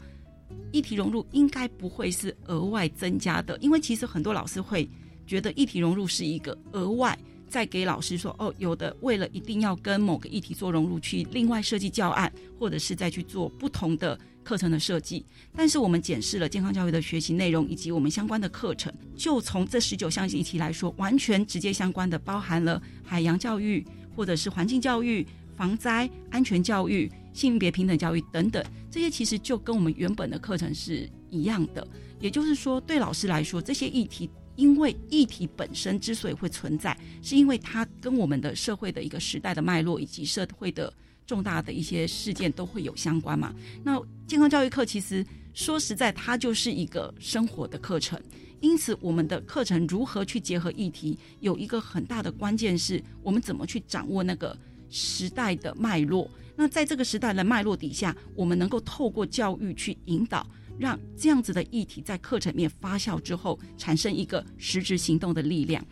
[0.71, 4.89] 议题融入应该不会是额外增加的，因为其实很多老师会
[5.25, 7.17] 觉得议题融入是一个额外。
[7.47, 15.25] 再给老师说哦，有的为了一定要跟某个议题做融入，去另外设计教案，或者是再去做不同的课程的设计。
[15.55, 31.87] 但是我们检视了健康教育的学习内容以及我们相关的课程，就从这十九项议题来说，完全直接相关的包含了海洋教育，或者是环境教育、防灾安全教育、性别平等教育等等，这些其实就跟我们原本的课程是一样的。
[32.19, 34.29] 也就是说，对老师来说，这些议题。
[34.57, 40.93] 因为议题本身之所以会存在，是因为它跟我们的社会的一个时代的脉络以及社会的
[41.25, 43.55] 重大的一些事件都会有相关嘛。
[43.83, 48.19] 那健康教育课其实说实在，它就是一个生活的课程，
[48.59, 54.57] 因此我们的课程如何去结合议题，有一个很大的关键是我们怎么去掌握那个
[54.89, 56.29] 时代的脉络。
[56.55, 60.45] 那在这个时代的脉络底下，我们能够透过教育去引导，
[60.77, 65.85] 让这样子的议题在课程面发酵之后，产生一个实质行动的力量。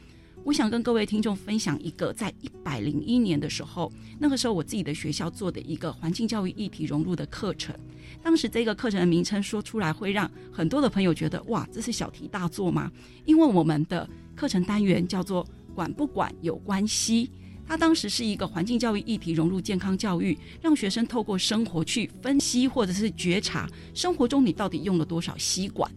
[0.44, 7.76] 我想跟各位听众分享一个，在一百零一年的时候，那个时候我自己的学校做的一个环境教育议题融入的课程。
[8.22, 12.92] 当时这个课程的名称说出来，会让很多的朋友觉得哇，这是小题大做吗？
[13.26, 15.44] 因为我们的课程单元叫做
[15.74, 17.32] “管不管有关系”，
[17.68, 25.92] 它当时是一个环境教育议题融入健康教育，让学生透过生活去分析或者是觉察生活中你到底用了多少吸管。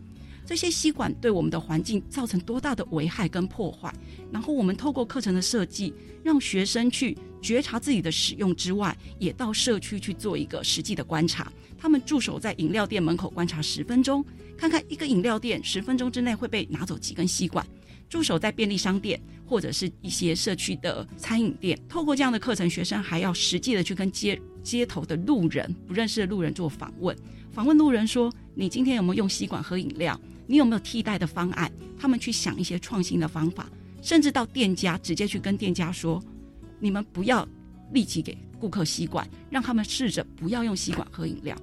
[0.46, 3.92] 这些吸管对我们的环境造成多大的危害跟破坏？
[4.32, 5.92] 然后我们透过课程的设计，
[6.24, 11.52] 让学生去觉察自己的使用之外，也到社区去做一个实际的观察。
[11.76, 14.24] 他们驻守在饮料店门口观察十分钟，
[14.56, 17.62] 看看一个饮料店十分钟之内会被拿走几根吸管；
[18.08, 21.78] 驻守在便利商店或者是一些社区的餐饮店。
[21.88, 27.16] 透过这样的课程，学生还要实际的去跟街街头的路人、不认识的路人做访问。
[27.52, 30.18] 访问路人说：“你今天有没有用吸管喝饮料？”
[30.50, 31.70] 你有没有替代的方案？
[31.98, 33.68] 他们去想一些创新的方法，
[34.00, 36.22] 甚至到店家直接去跟店家说
[36.80, 37.46] ：“你们不要
[37.92, 41.54] 立即给顾客吸管，让他们试着不要用吸管喝饮料。”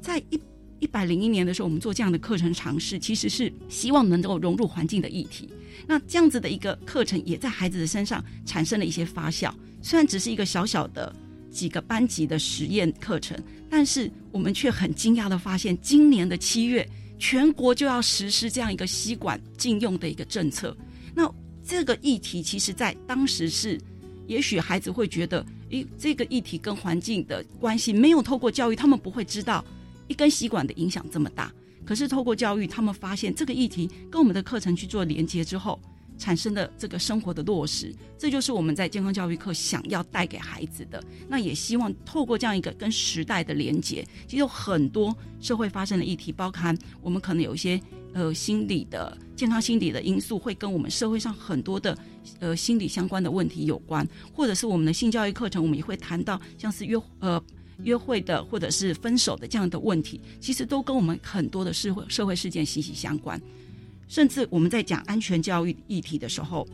[0.00, 0.40] 在一
[0.82, 5.48] 一百零一年的时候，我们做这样的课程尝试，其实是希望能够融入环境的议题。
[5.86, 9.52] 那这样子的一个课程，也在孩子的身上产生了一些发酵。
[9.80, 11.14] 虽然只是一个小小的
[11.52, 13.40] 几个班级的实验课程，
[13.70, 16.86] 但是我们却很惊讶的发现，今年的七月。
[17.18, 20.76] 全国就要实施这样一个吸管禁用的一个政策，
[21.14, 21.32] 那
[21.64, 23.80] 这个议题其实，在当时是，
[24.26, 29.64] 也许孩子会觉得，诶，这个议题跟环境的关系没有透过教育，他们不会知道
[30.12, 31.52] 一根吸管的影响这么大。
[31.84, 35.80] 可是透过教育，他们发现这个议题跟我们的课程去做连接之后。
[36.18, 41.02] 产生的这个生活的落实，这就是我们在健康教育课想要带给孩子的。
[41.26, 47.80] 那也希望透过这样一个跟时代的连接，其实有很多社会发生的议题，包含我们可能有一些
[48.12, 51.98] 呃心理的健康、心理的因素，会跟我们社会上很多的
[52.38, 57.42] 呃心理相关的问题有关，或者是我们的性教育课程，我们也会谈到像是约呃
[57.84, 63.40] 约会的或者是分手的这样的问题，其实都跟我们很多的社会社会事件息息相关。
[64.08, 66.66] 甚至我们在讲安全教育议题的时候，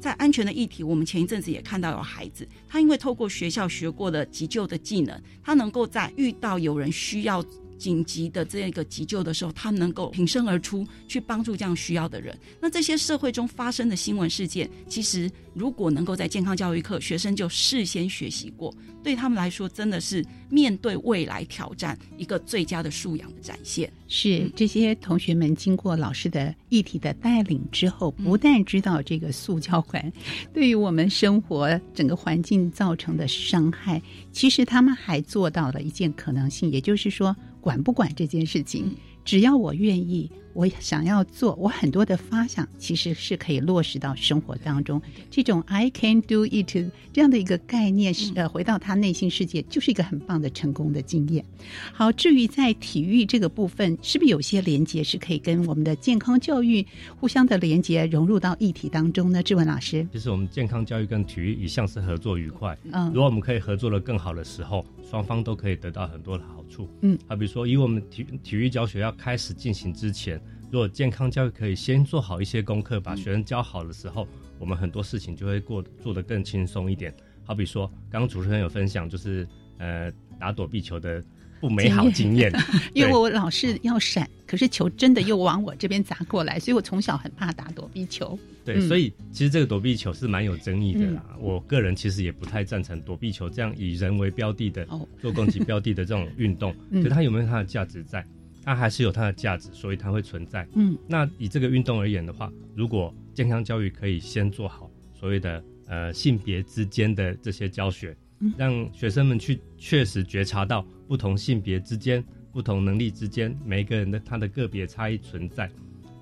[0.00, 7.44] 在安全的议题，我们前一阵子也看到有孩子，他因为透过学校学过的急救的技能，他能够在遇到有人需要。
[7.82, 12.38] 紧急的这个急救的时候，他能够挺身而出，去帮助这样需要的人。
[12.60, 23.92] 那这些社会中发生的新闻事件，其实如果能够在健康教育课，学生就事先学习过，对他们来说，真的是面对未来挑战一个最佳的素养的展现。
[24.06, 30.12] 是这些同学们经过老师的议题的带领之后，不但知道这个塑胶管
[30.54, 37.34] 对于我们生活整个环境造成的伤害，其实他们还做到了一件可能性，也就是说。
[37.62, 40.30] 管不管这件事情，只要我愿意。
[40.54, 45.00] 我想要做，我很多的发想其实是可以落实到生活当中。
[45.30, 46.72] 这种 I can do it
[47.12, 51.44] 这样的一个概念，是呃，回到他内心世界，就是一个很棒的成功的经验。
[51.92, 56.86] 好，至于在体育这个部分，是不是有些连接是可以跟我们的健康教育
[57.18, 59.42] 互相的连接融入到议题当中呢？
[59.42, 62.76] 志文老师，其实我们健康教育跟体育一向是合作愉快。
[62.92, 66.88] 嗯，如果我们可以合作的更好的时候，双方都可以得到很多的好处。
[67.00, 70.41] 嗯，好，比如说以我们体体育教学要开始进行之前。
[70.72, 74.26] 如果健康教育可以先做好一些功课，把学生教好的时候，
[74.58, 77.14] 我们很多事情就会过做得更轻松一点。
[77.44, 81.22] 好比说，刚刚主持人有分享，就是呃打躲避球的
[81.60, 82.50] 不美好经验，
[82.94, 88.38] 因为我老是要闪，可是球真的又往我这边砸过来，所以我从小很怕打躲避球。
[88.64, 91.22] 对，所以其实这个躲避球是蛮有争议的啦。
[91.38, 94.88] 我个人其实也不太赞成躲避球这样以人为标的的
[95.20, 98.26] 做攻击标的的这种运动，就它有没有它的价值在？
[98.64, 100.66] 它还是有它的价值，所以它会存在。
[100.74, 108.16] 嗯，那以这个运动而言的话，如果健康教育可以先做好所谓的呃性别之间的这些教学，
[108.56, 115.68] 让学生们去确实觉察到不同性别之间、不同能力之间每一个人的他的个别差异存在，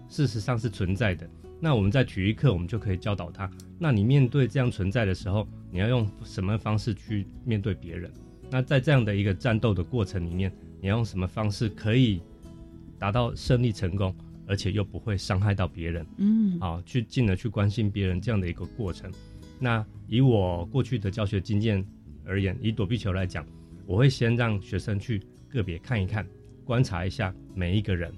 [0.08, 1.28] 事实上是存在的。
[1.60, 8.10] 那我们在体育课，我们就可以教导他：那你面对这样存在的时候，你要用什么方式去面对别人？
[8.50, 12.22] 那在这样的一个战斗的过程里面，你要用什么方式可以？
[13.00, 14.14] 达到胜利成功，
[14.46, 19.10] 而且又不会伤害到别人，嗯，好，去进而去关心别人这样的一个过程。
[19.58, 21.84] 那以我过去的教学经验
[22.26, 23.44] 而言，以躲避球来讲，
[23.86, 26.26] 我会先让学生去个别看一看，
[26.64, 28.12] 观察一下每一个人，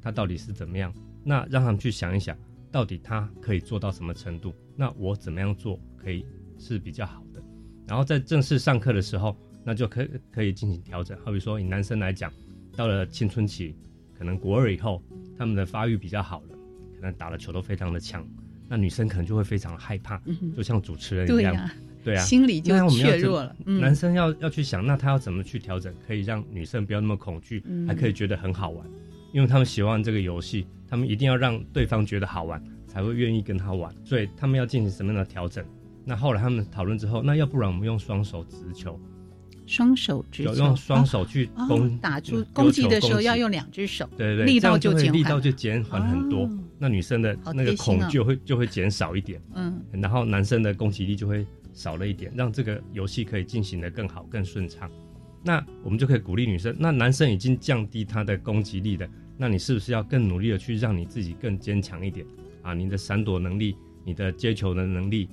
[0.00, 0.92] 他到底是怎么样。
[1.24, 2.36] 那让他们去想一想，
[2.70, 4.54] 到底他可以做到什么程度？
[4.76, 6.24] 那我怎么样做可以
[6.58, 7.42] 是比较好的？
[7.86, 11.18] 然后在正式上课的时候，那就可可以进行调整。
[11.24, 12.32] 好比说以男生来讲，
[12.76, 13.74] 到了青春期，
[14.18, 15.00] 可能国二以后，
[15.36, 16.56] 他们的发育比较好了，
[16.96, 18.26] 可能打的球都非常的强，
[18.68, 20.20] 那女生可能就会非常害怕，
[20.56, 21.70] 就像主持人一样，
[22.02, 23.54] 对啊，心理就怯弱了。
[23.64, 28.84] 男生要要去想，那他要怎么去调整，可以让女生不要那么恐惧，还可以觉得很好玩，
[29.32, 33.94] 因为他们喜欢这个游戏，他们一定要让对方觉得好玩，才会愿意跟他玩。
[34.04, 35.64] 所以他们要进行什么样的调整？
[36.04, 38.98] 那后来他们讨论之后，那要不然我们用双手直球。
[39.68, 46.50] 双手直球，用双手去攻打出攻击的时候要用两只手，对对，力道就减力道就减缓很多。
[46.78, 54.90] 那女生的那个恐惧会就会减少一点，嗯，然后男生的攻击力就会少了一点，让这个游戏可以进行的更好更顺畅。
[55.42, 62.24] 那我们就可以鼓励女生，那男生已经降低他的攻击力的，那你是不是要更努力的去让你自己更坚强一点
[62.62, 62.72] 啊？
[62.72, 65.28] 你的闪躲能力、你的接球的能力，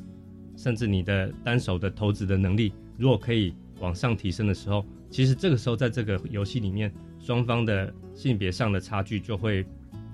[0.57, 3.53] 甚至你的单手的投掷的能力，如果可以。
[3.79, 9.65] 往上提升的时候，其实这个时候在这个游戏里面，双方的性别上的差距就会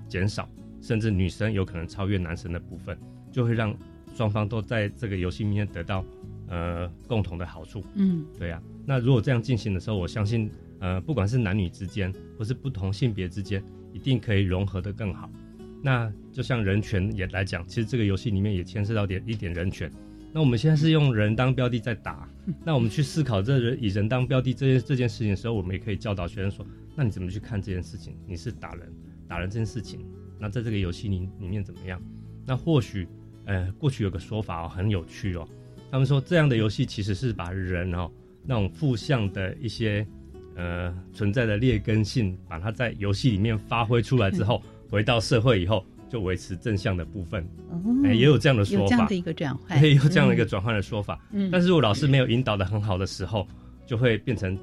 [0.08, 0.48] 减少，
[0.80, 2.98] 甚至女生有可能超越男生的部分，
[3.30, 3.76] 就会让
[4.14, 6.04] 双方都在这个游戏里面得到
[6.48, 7.84] 呃共同的好处。
[7.94, 8.62] 嗯，对呀。
[8.84, 10.50] 那如果这样进行的时候，我相信
[10.80, 15.30] 呃不管是男女之间，或是不同性别之间，一定可以融合的更好。
[15.84, 19.90] 那就像人权也来讲，其实这个游戏里面也牵涉到点一点人权。
[20.34, 22.26] 那我们现在是用人当标的在打，
[22.64, 26.66] 那我们去思考这人以人当标的这件这件事情的时候，我们也可以教导学生说：
[26.96, 28.16] 那你怎么去看这件事情？
[28.26, 28.90] 你是打人，
[29.28, 30.00] 打人这件事情，
[30.38, 32.00] 那在这个游戏里里面怎么样？
[32.46, 33.06] 那或许，
[33.44, 35.46] 呃，过去有个说法哦，很有趣哦，
[35.90, 38.10] 他们说这样的游戏其实是把人哦
[38.46, 40.06] 那种负向的一些
[40.56, 45.84] 呃存在的劣根性，把它在游戏里面发挥出来之后， 回到社会以后。
[46.12, 47.42] 就维持正向的部分，
[48.04, 51.18] 哎，也有这样的说法，有这样的一个转换， 也有这样的一个转换的说法。
[51.30, 53.48] 嗯，但是如果老师没有引导的很好的时候，
[53.86, 54.58] 就会变成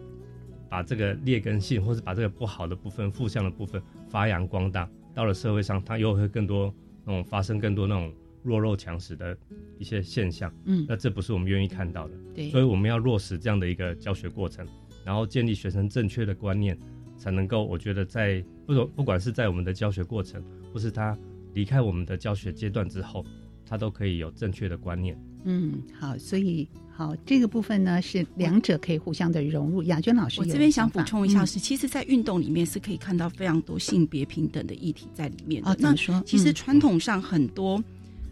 [0.69, 3.81] 把这个劣根性，或是把这个不好的部分、负向的部分
[4.11, 4.87] 发扬光大。
[5.15, 6.71] 到了社会上，它又会更多
[7.03, 9.35] 那种发生更多那种弱肉强食的
[9.79, 10.53] 一些现象。
[10.65, 12.13] 嗯，那这不是我们愿意看到的。
[12.35, 14.63] 对，所以我们要落实这样的一个教学过程，
[15.03, 16.77] 然后建立学生正确的观念，
[17.17, 21.17] 才能够我觉得在不不管是在我们的教学过程，或是他。
[21.53, 23.25] 离开我们的教学阶段之后，
[23.65, 25.17] 他都可以有正确的观念。
[25.45, 29.81] 嗯，好，所以好这个部分呢，是两者可以互相的融入。
[29.83, 35.71] 雅娟老师，我这边想补充一下，是其实，在运动里面是可以看到非常多性别平等的议题在里面的。
[35.71, 36.21] 哦，那说？
[36.25, 37.81] 其实传统上很多，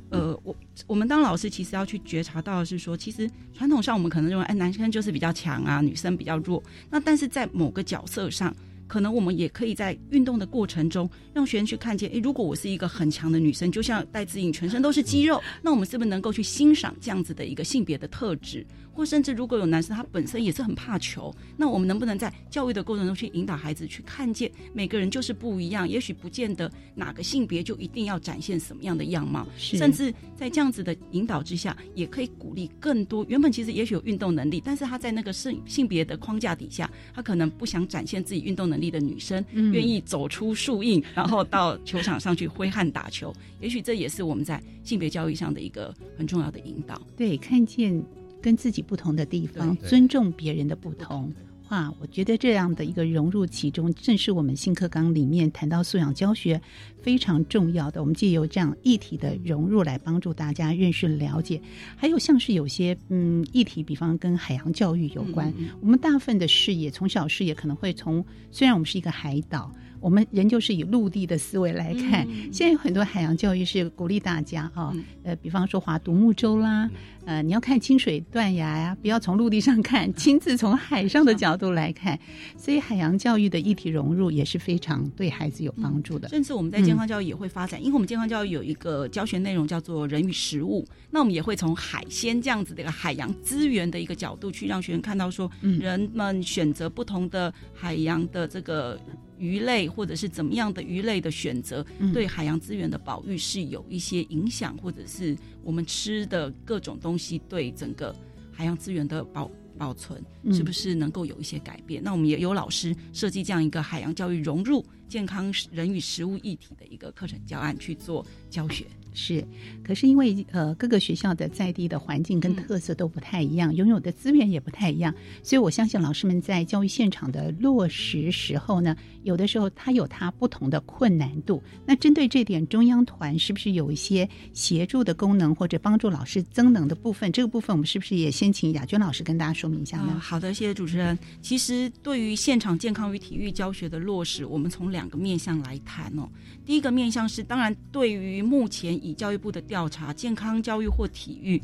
[0.09, 0.53] 呃，我
[0.85, 6.61] 我们当老师其实要去觉察到的是说，其实传统上我们可能认为，哎，男生就是比较强啊，女生比较弱。
[6.89, 8.53] 那但是在某个角色上。
[8.87, 18.65] 可能我们也可以在运动的过程中，让学生去看见：诶，如果我是一个很强的女生，就像戴志颖，全身都是肌肉，那我们是不是能够去欣赏这样子的一个性别的特质？
[18.97, 25.87] 或甚至如果有男生他本身也是很怕球，那我们能不能在教育的过程中去引导孩子去看见每个人就是不一样？
[25.87, 43.31] 也许不见得哪个性别就一定要展现什么样的样貌，甚至在这样子的引导之下，也可以鼓励更多原本其实也许有运动能力，但是他在那个性性别的框架底下，他可能不想展现自己运动能力的女生，愿意走出树荫，然后到球场上去挥汗打球。
[43.61, 46.99] 也许这也是我们在性别教育上的一个很重要的引导。
[47.15, 48.03] 对，看见。
[48.47, 51.33] 跟自己不同的地方，尊重别人的不同，
[51.67, 51.93] 哇！
[51.99, 56.61] 我觉得这样的一个融入其中，正是我们新课纲里面谈到素养教学
[57.01, 57.99] 非常重要的。
[57.99, 61.61] 我们借由这样议题的融入来帮助大家认识了解。
[61.97, 69.69] 还有像是有些嗯议题，比方跟海洋教育有关，我们大部分的视野从小视野可能会从，虽然我们是一个海岛。
[69.99, 74.93] 我们仍旧是以陆地的思维来看，现在有很多海洋教育是鼓励大家啊，
[75.23, 76.89] 呃，比方说划独木舟啦，
[77.25, 82.17] 呃，你要看清水断崖呀，不要从陆地上看，亲自从海上的角度来看，
[82.55, 86.29] 所以海洋教育的议题融入也是非常对孩子有帮助的。
[86.29, 98.99] 甚至我们在健康教育也会发展，因为我们健康教育有一个教学内容叫做人与食物，那我们也会从海鲜这样子的一个海洋资源的一个角度去让学生看到说，人们选择不同的海洋的这个。
[99.37, 108.15] 鱼类或者是怎么样的鱼类的选择，对海洋资源的保育是有一些影响，或者是我们吃的各种东西对整个
[108.51, 112.01] 海洋资源的保保存，是不是能够有一些改变？
[112.03, 118.85] 那我们也有老师设计这样一个海洋教育融入健康人与食物一体的一个课程教案去做教学。
[119.13, 119.45] 是，
[119.83, 131.61] 可是因为呃各个学校的在地的环境跟特色都不太一样，拥有的资源也不太一样，所以我相信老师们在教育现场的落实时候呢，有的时候它有它不同的困难度。
[131.85, 137.31] 那针对这点，中央团是不是有一些协助的功能或者帮助老师增能的部分？
[137.31, 140.19] 这个部分我们是不是也先请雅娟老师跟大家说明一下呢？
[140.19, 141.17] 好的，谢谢主持人。
[141.41, 146.29] 其实对于现场健康与体育教学的落实，我们从两个面向来谈哦。
[146.65, 151.61] 第一个面向是，当然对于目前以教育部的调查，健康教育或体育，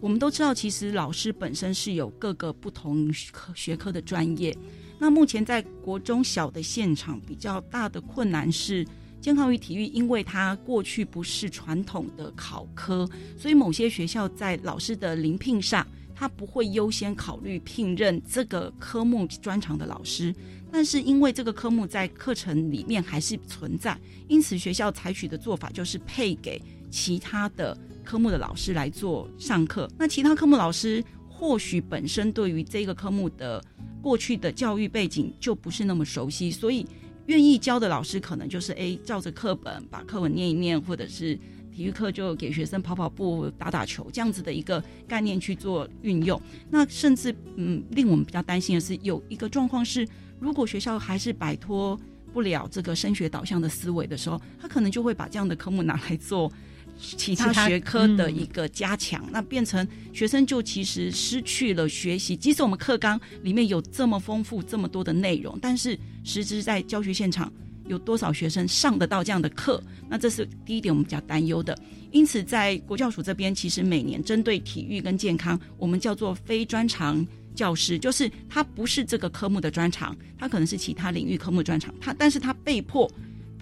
[0.00, 4.56] 我们都知道，其实老师本身是有各个不同科学科的专业。
[4.98, 8.86] 那目前在国中小的现场比较大的困难是，
[9.20, 20.32] 健康与体育，因为它过去不是传统的考科，所以某些学校在老师的临聘上，他不会优先考虑聘任这个科目专长的老师。
[20.70, 23.96] 但是因为这个科目在课程里面还是存在，
[24.28, 26.60] 因此学校采取的做法就是配给
[26.94, 29.90] 其他的科目的老师来做上课。
[29.98, 33.60] 那其他科目老师或许本身对于这个科目的
[34.00, 36.86] 过去的教育背景就不是那么熟悉，所以
[37.26, 41.34] 愿意教的老师可能就是诶照着课本把课文念一念，或者是
[41.74, 46.40] 体育课就给学生跑跑步、打打球这样子的一个概念去做运用。
[46.70, 50.06] 那甚至嗯，令我们比较担心的是有一个状况是。
[50.40, 51.98] 如果学校还是摆脱
[52.32, 56.52] 不了这个升学导向的思维的时候，他可能就会把这样的科目拿来做
[56.98, 62.36] 其他学科的一个加强，那变成学生就其实失去了学习。
[62.36, 67.52] 即使我们课纲里面有这么丰富、这么多的内容，但是实质在教学现场
[67.88, 69.82] 有多少学生上得到这样的课？
[70.08, 71.78] 那这是第一点我们比较担忧的。
[72.10, 77.26] 因此，在国教署这边，其实每年针对体育跟健康，我们叫做非专长。
[77.54, 83.08] 教师就是他不是这个科目的专长，他可能是其他领域科目专长，他但是他被迫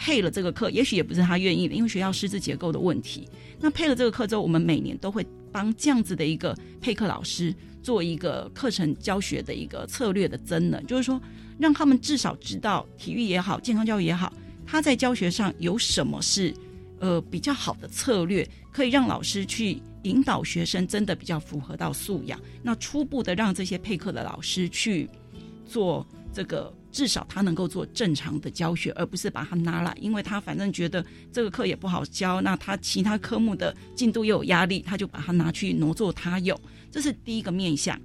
[0.02, 3.28] 配了这个课，也许也不是他愿意的，因为学校师资结构的问题。
[3.60, 11.22] 那配了这个课之后，我们每年都会帮这样子的一个配课老师做一个课程教学的一个策略的增能，就是说
[11.56, 14.32] 让他们至少知道体育也好，健康教育也好，
[14.66, 16.52] 他在教学上有什么是
[16.98, 19.80] 呃比较好的策略，可以让老师去。
[20.04, 25.08] 引导学生真的比较符合到素养，那初步的让这些配课的老师去
[25.64, 36.56] 做这个，至少他能够做正常的教学，而不是把他拿来，因为他反正觉得这个课也不好教，那他其他科目的进度又有压力，他就把它拿去挪作他用，
[36.90, 37.98] 这是第一个面向。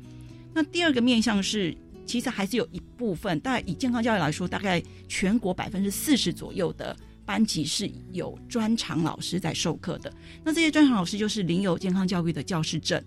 [0.54, 1.76] 那第二个面向是，
[2.06, 6.96] 其实还是有一部分，大概以健康教育来说，大概全国百分之四十左右的。
[7.28, 10.10] 班级是有专长老师在授课的，
[10.46, 13.04] 那这些专长老师就是领有健康教育的教师证。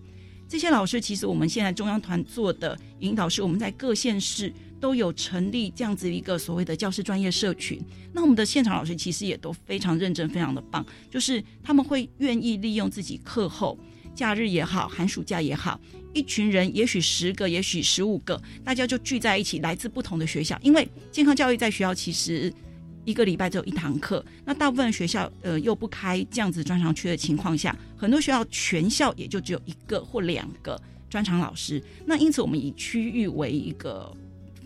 [0.47, 7.79] 这些老师其实我们现在中央团做的引导是，我们在各县市都有成立这样子一个所谓的教师专业社群。
[8.11, 13.77] 那我们的现场老师其实也都非常认真，非常的棒，就是他们会愿意利用自己课后、
[14.13, 15.79] 假日也好、寒暑假也好，
[16.13, 22.51] 一群人，也许十个，也许十五个，大家就聚在一起，来自不同的学校，因为健康教育在学校其实。
[23.03, 30.79] 一个礼拜只有一堂课，那大部分学校呃又不开这样子专长区的情况下，很多学校全校也就只有一个或两个
[31.09, 31.83] 专长老师。
[32.05, 34.15] 那因此我们以区域为一个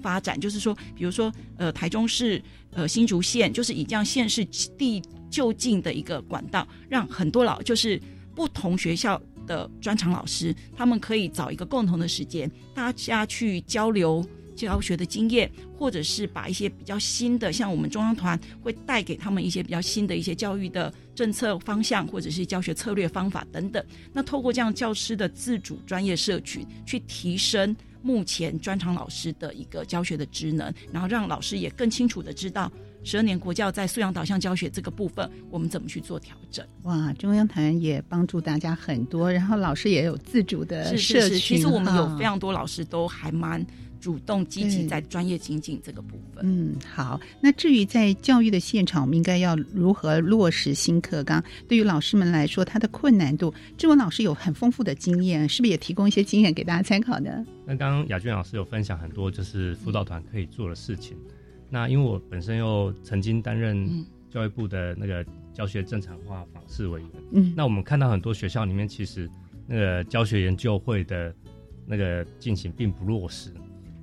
[0.05, 2.39] 发展，就是说，比如说呃台中市
[2.73, 4.45] 呃新竹县，就是以这样县市
[4.77, 5.01] 地
[5.31, 7.99] 就近的一个管道，让很多老就是
[8.35, 14.23] 不同学校的专长老师，他们可以找一个共同的时间，大家去交流。
[14.55, 23.85] 教学的经验，或者是把一些比较新的，像我们中央团会带给他们一些比较新的一些教育的政策方向，或者是教学策略方法等等。
[24.13, 27.75] 那透过这样教师的自主专业社群，去提升
[28.05, 32.71] 目前专长老师的一个教学的职能，然后让老师也更清楚的知道
[33.03, 36.63] 十二年国教在素养导向教学这个部分，我们怎么去做调整。
[36.83, 41.39] 哇，中央台也帮助大家很多，然后老师也有自主的社群。
[41.39, 43.65] 其实我们有非常多老师都还蛮。
[44.05, 46.43] 主动积极在专业精进这个部分。
[46.43, 47.19] 嗯，好。
[47.41, 51.43] 那至于在教育的现场，我们应该要如何落实新课纲？
[51.67, 57.43] 对于老师们来说，它的困难度，志文老师有很丰富的经验，是不是也提供一些经验给大家参考呢？
[57.65, 61.17] 那刚刚雅娟老师有分享很多，就是辅导团可以做的事情。
[61.67, 69.27] 那因为我本身又曾经担任教育部的那个教学正常化访视委员，嗯，那我们看到很多学校里面，其实
[69.65, 71.33] 那个教学研究会的
[71.87, 73.51] 那个进行并不落实。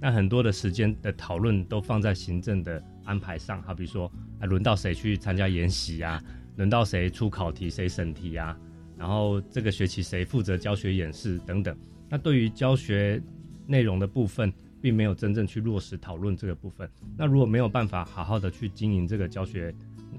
[0.03, 6.21] 那很多的时间的讨论都放在行政的安排上，好比说，啊，轮到谁去参加研习啊，
[6.57, 8.59] 轮到谁出考题，谁审题啊，
[8.99, 11.79] 然后这个学期谁负责教学演示等等。
[12.09, 13.23] 那对于教学
[13.65, 16.91] 内容的部分，并没有真正去落实讨论这个部分。
[17.17, 19.73] 那如果没有办法好好的去经营这个教学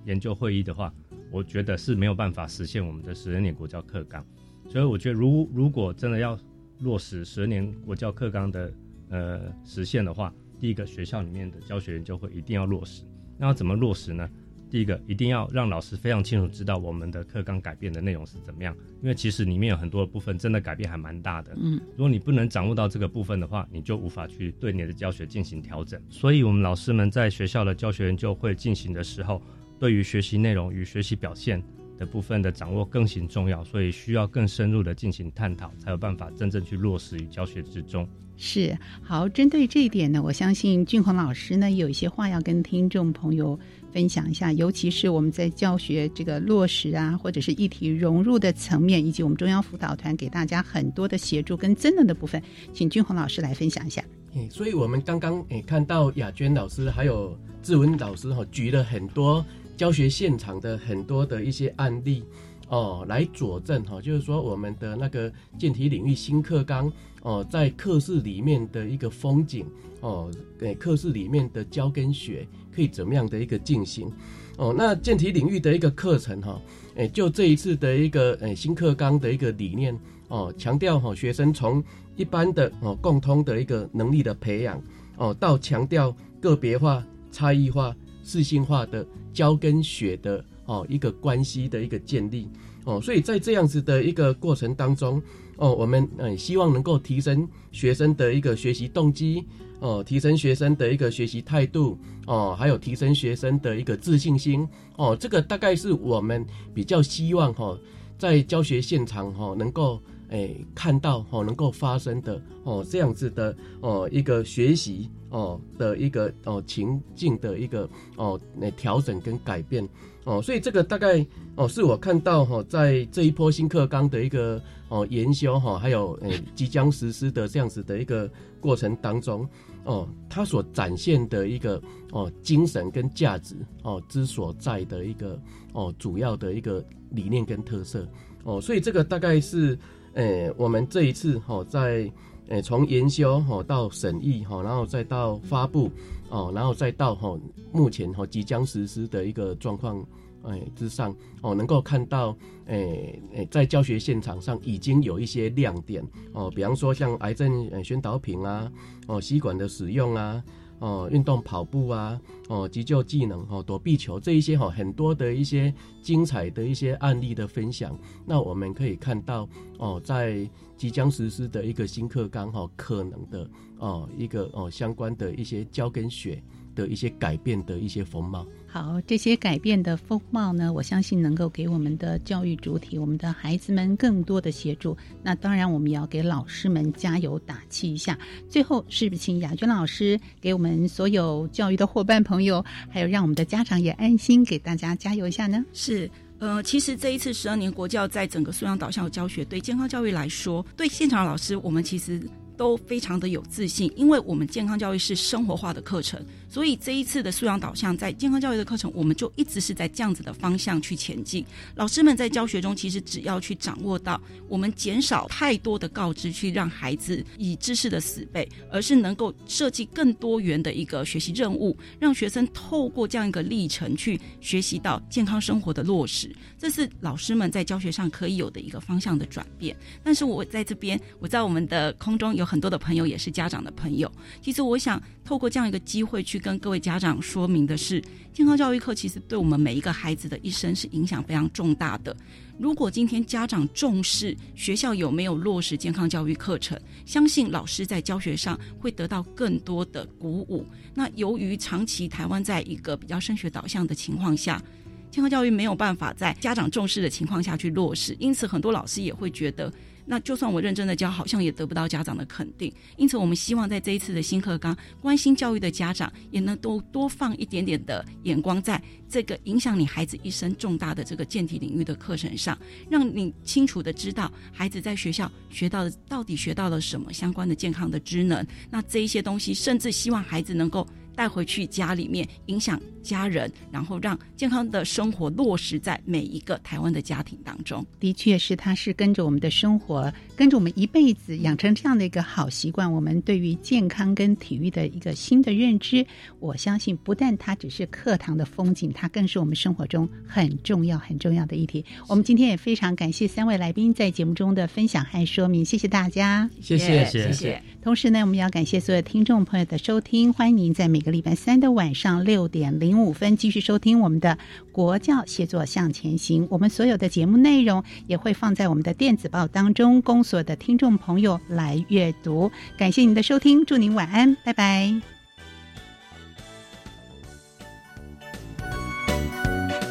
[0.06, 0.94] 研究会议的话，
[1.30, 4.26] 我觉得是没有办法实现我们的十二年国教课纲。
[4.70, 6.40] 所以我觉得，如如果真的要
[6.80, 8.74] 落实十二年国教课纲的
[9.10, 13.04] 呃实现的话，第一个学校里面的教学研究会一定要落实。
[13.38, 14.30] 那要怎么落实呢？
[14.70, 21.56] 第一个一定要让老师非常清楚知道我们的课纲改变的内容是怎么样，因为其实里面有很多的部分真的改变还蛮大的。
[21.62, 26.02] 嗯，如果你不能掌握到这个部分的话，你就无法去对你的教学进行调整。
[26.10, 29.40] 所以，我们老师们在学校的教学研究会进行的时候，
[29.78, 31.62] 对于学习内容与学习表现
[32.04, 38.06] 的部分的掌握更形重要，所以需要更深入的进行探讨，才有办法真正去落实于教学之中。
[38.36, 43.58] 是好，针对这一点呢，我相信俊宏老师呢有一些话要跟听众朋友
[43.94, 52.42] 分享一下，尤其是我们在教学这个落实啊，或者是议题融入的层面，以及我们中央辅导团给大家很多的协助跟增能的部分，
[52.74, 54.04] 请俊宏老师来分享一下。
[54.34, 59.46] 诶，所以我们刚刚诶看到雅娟老师还有志文老师哈，举了很多
[59.76, 62.24] 教学现场的很多的一些案例
[62.70, 66.92] 哦，来佐证哈，就是说我们的那个健体领域新课纲。
[67.26, 69.66] 哦，在课室里面的一个风景
[70.02, 74.12] 哦，给课室里面的教跟学可以怎么样的一个进行
[74.58, 74.76] 哦？
[74.78, 76.62] 那健体领域的一个课程哈，
[76.98, 79.98] 哎，就这一次的一个哎新课纲的一个理念
[80.28, 81.82] 哦，强调哈学生从
[82.18, 84.84] 一般的哦共通的一个能力的培养
[85.16, 87.02] 哦，到强调个别化、
[87.32, 92.48] 差异化、适性化的教跟学的哦一个关系的一个建立
[92.86, 95.22] 哦，所以在这样子的一个过程当中。
[95.58, 99.46] 哦，我们嗯希望能够提升学生的一个学习动机，
[99.80, 101.96] 哦，提升学生的一个学习态度，
[102.26, 106.44] 哦，还有提升学生的一个自信心，哦，这个大概是我们
[106.74, 107.78] 比较希望哈，
[108.18, 110.02] 在教学现场哈能够
[110.34, 119.88] 诶看到哈能够发生的哦这样子的哦一个学习哦的一个哦情境的一个哦那调整跟改变。
[120.26, 121.26] 哦，所以这个大概
[121.58, 128.32] 哦，是我看到哈，在这一波新课纲的一个哦研修哈，还有诶即将实施的这样子的一个
[128.62, 129.46] 过程当中，
[129.84, 131.82] 哦，它所展现的一个
[132.14, 135.38] 哦精神跟价值哦之所在的一个
[135.74, 138.08] 哦主要的一个理念跟特色
[138.46, 139.78] 哦，所以这个大概是
[140.14, 142.12] 诶我们这一次哈在
[142.50, 145.90] 诶从研修哈到审议哈，然后再到发布。
[146.30, 147.40] 哦，然后再到哈
[147.72, 150.04] 目前哈即将实施的一个状况
[150.42, 152.36] 哎之上哦，能够看到
[152.66, 158.72] 诶诶在教学现场上已经有一些亮点哦，比方说像癌症宣导品啊，
[159.06, 160.44] 哦吸管的使用啊，
[160.84, 162.20] 哦运动跑步啊，
[162.50, 173.50] 哦急救技能哦躲避球这一些哈很多的一些精彩的一些案例的分享，那我们可以看到哦在即将实施的一个新课纲哈可能的。
[173.80, 176.42] 哦，一个哦，相关的一些教跟学
[176.76, 178.46] 的一些改变的一些风貌。
[178.68, 184.98] 好，这些改变的风貌呢，我相信能够给我们的教育主体、我们的孩子们更多的协助。
[185.22, 188.18] 那当然，我们也要给老师们加油打气一下。
[188.50, 195.64] 最后，是不是请雅娟老师给我们所有教育的伙伴朋友，还有让我们的家长也安心，给大家加油一下呢？
[195.72, 196.10] 是，
[196.40, 202.20] 呃，其实这一次十二年国教在整个素养导向的教学，对健康教育来说，对现场老师，我们其实。
[202.56, 206.24] 都非常的有自信，因为我们健康教育是生活化的课程，
[206.54, 211.44] 所以这一次的素养导向在健康教育的课程，我们就一直是在这样子的方向去前进。
[211.74, 226.32] 老师们在教学中，其实只要去掌握到，我们减少太多的告知，去让孩子以知识的死背，而是能够设计更多元的一个学习任务，让学生透过这样一个历程去学习到健康生活的落实。
[226.60, 229.76] 这是老师们在教学上可以有的一个方向的转变。
[230.04, 232.44] 但是我在这边，我在我们的空中有。
[232.44, 234.12] 很多的朋友也是家长的朋友。
[234.40, 242.16] 其实我想透过这样一个机会去跟各位家长说明的是，健康教育课其实对我们每一个孩子的一生是影响非常重大的。
[242.60, 250.66] 如果今天家长重视学校有没有落实健康教育课程，相信老师在教学上会得到更多的鼓舞。
[250.94, 254.62] 那由于长期台湾在一个比较升学导向的情况下，
[255.10, 259.74] 健康教育没有办法在家长重视的情况下去落实，因此很多老师也会觉得。
[260.06, 262.74] 那就算我认真的教，好像也得不到家长的肯定。
[262.98, 272.58] 因此，我们希望在这一次的新课纲，关心教育的家长也能多多放一点点的眼光在这个影响你孩子一生重大的这个健体领域的课程上，
[272.90, 278.46] 让你清楚的知道孩子在学校学到的到底学到了什么相关的健康的知能。
[278.70, 280.88] 那这一些东西，甚至希望孩子能够。
[281.16, 287.86] 带回去家里面，影响家人，然后让健康的生活落实在每一个台湾的家庭当中。
[288.00, 292.92] 的确是，它是跟着我们的生活，跟着我们一辈子养成这样的一个好习惯。
[292.92, 296.06] 我们对于健康跟体育的一个新的认知，
[296.40, 301.84] 我相信不但它只是课堂的风景，它更是我们生活中很重要、很重要的一题。
[302.08, 307.62] 我们今天也非常感谢三位来宾在节目中的分享和说明，谢谢大家，谢谢谢谢。
[307.84, 314.38] 同时呢，我们要感谢所有听众朋友的收听，欢迎您在每个礼拜三的晚上六点零五分继续收听我们的
[314.72, 316.48] 国教协作向前行。
[316.50, 322.50] 我们所有的节目内容也会放在我们的电子报当中，供所有的听众朋友来阅读。
[322.78, 325.02] 感谢您的收听，祝您晚安，拜拜。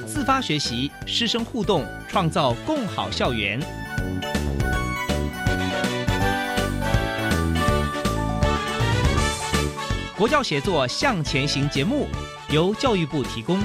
[0.06, 3.60] 自发学习，师生互动，创造共好校园。
[10.22, 12.06] 国教协作向前行节目
[12.48, 13.58] 由教育部提供。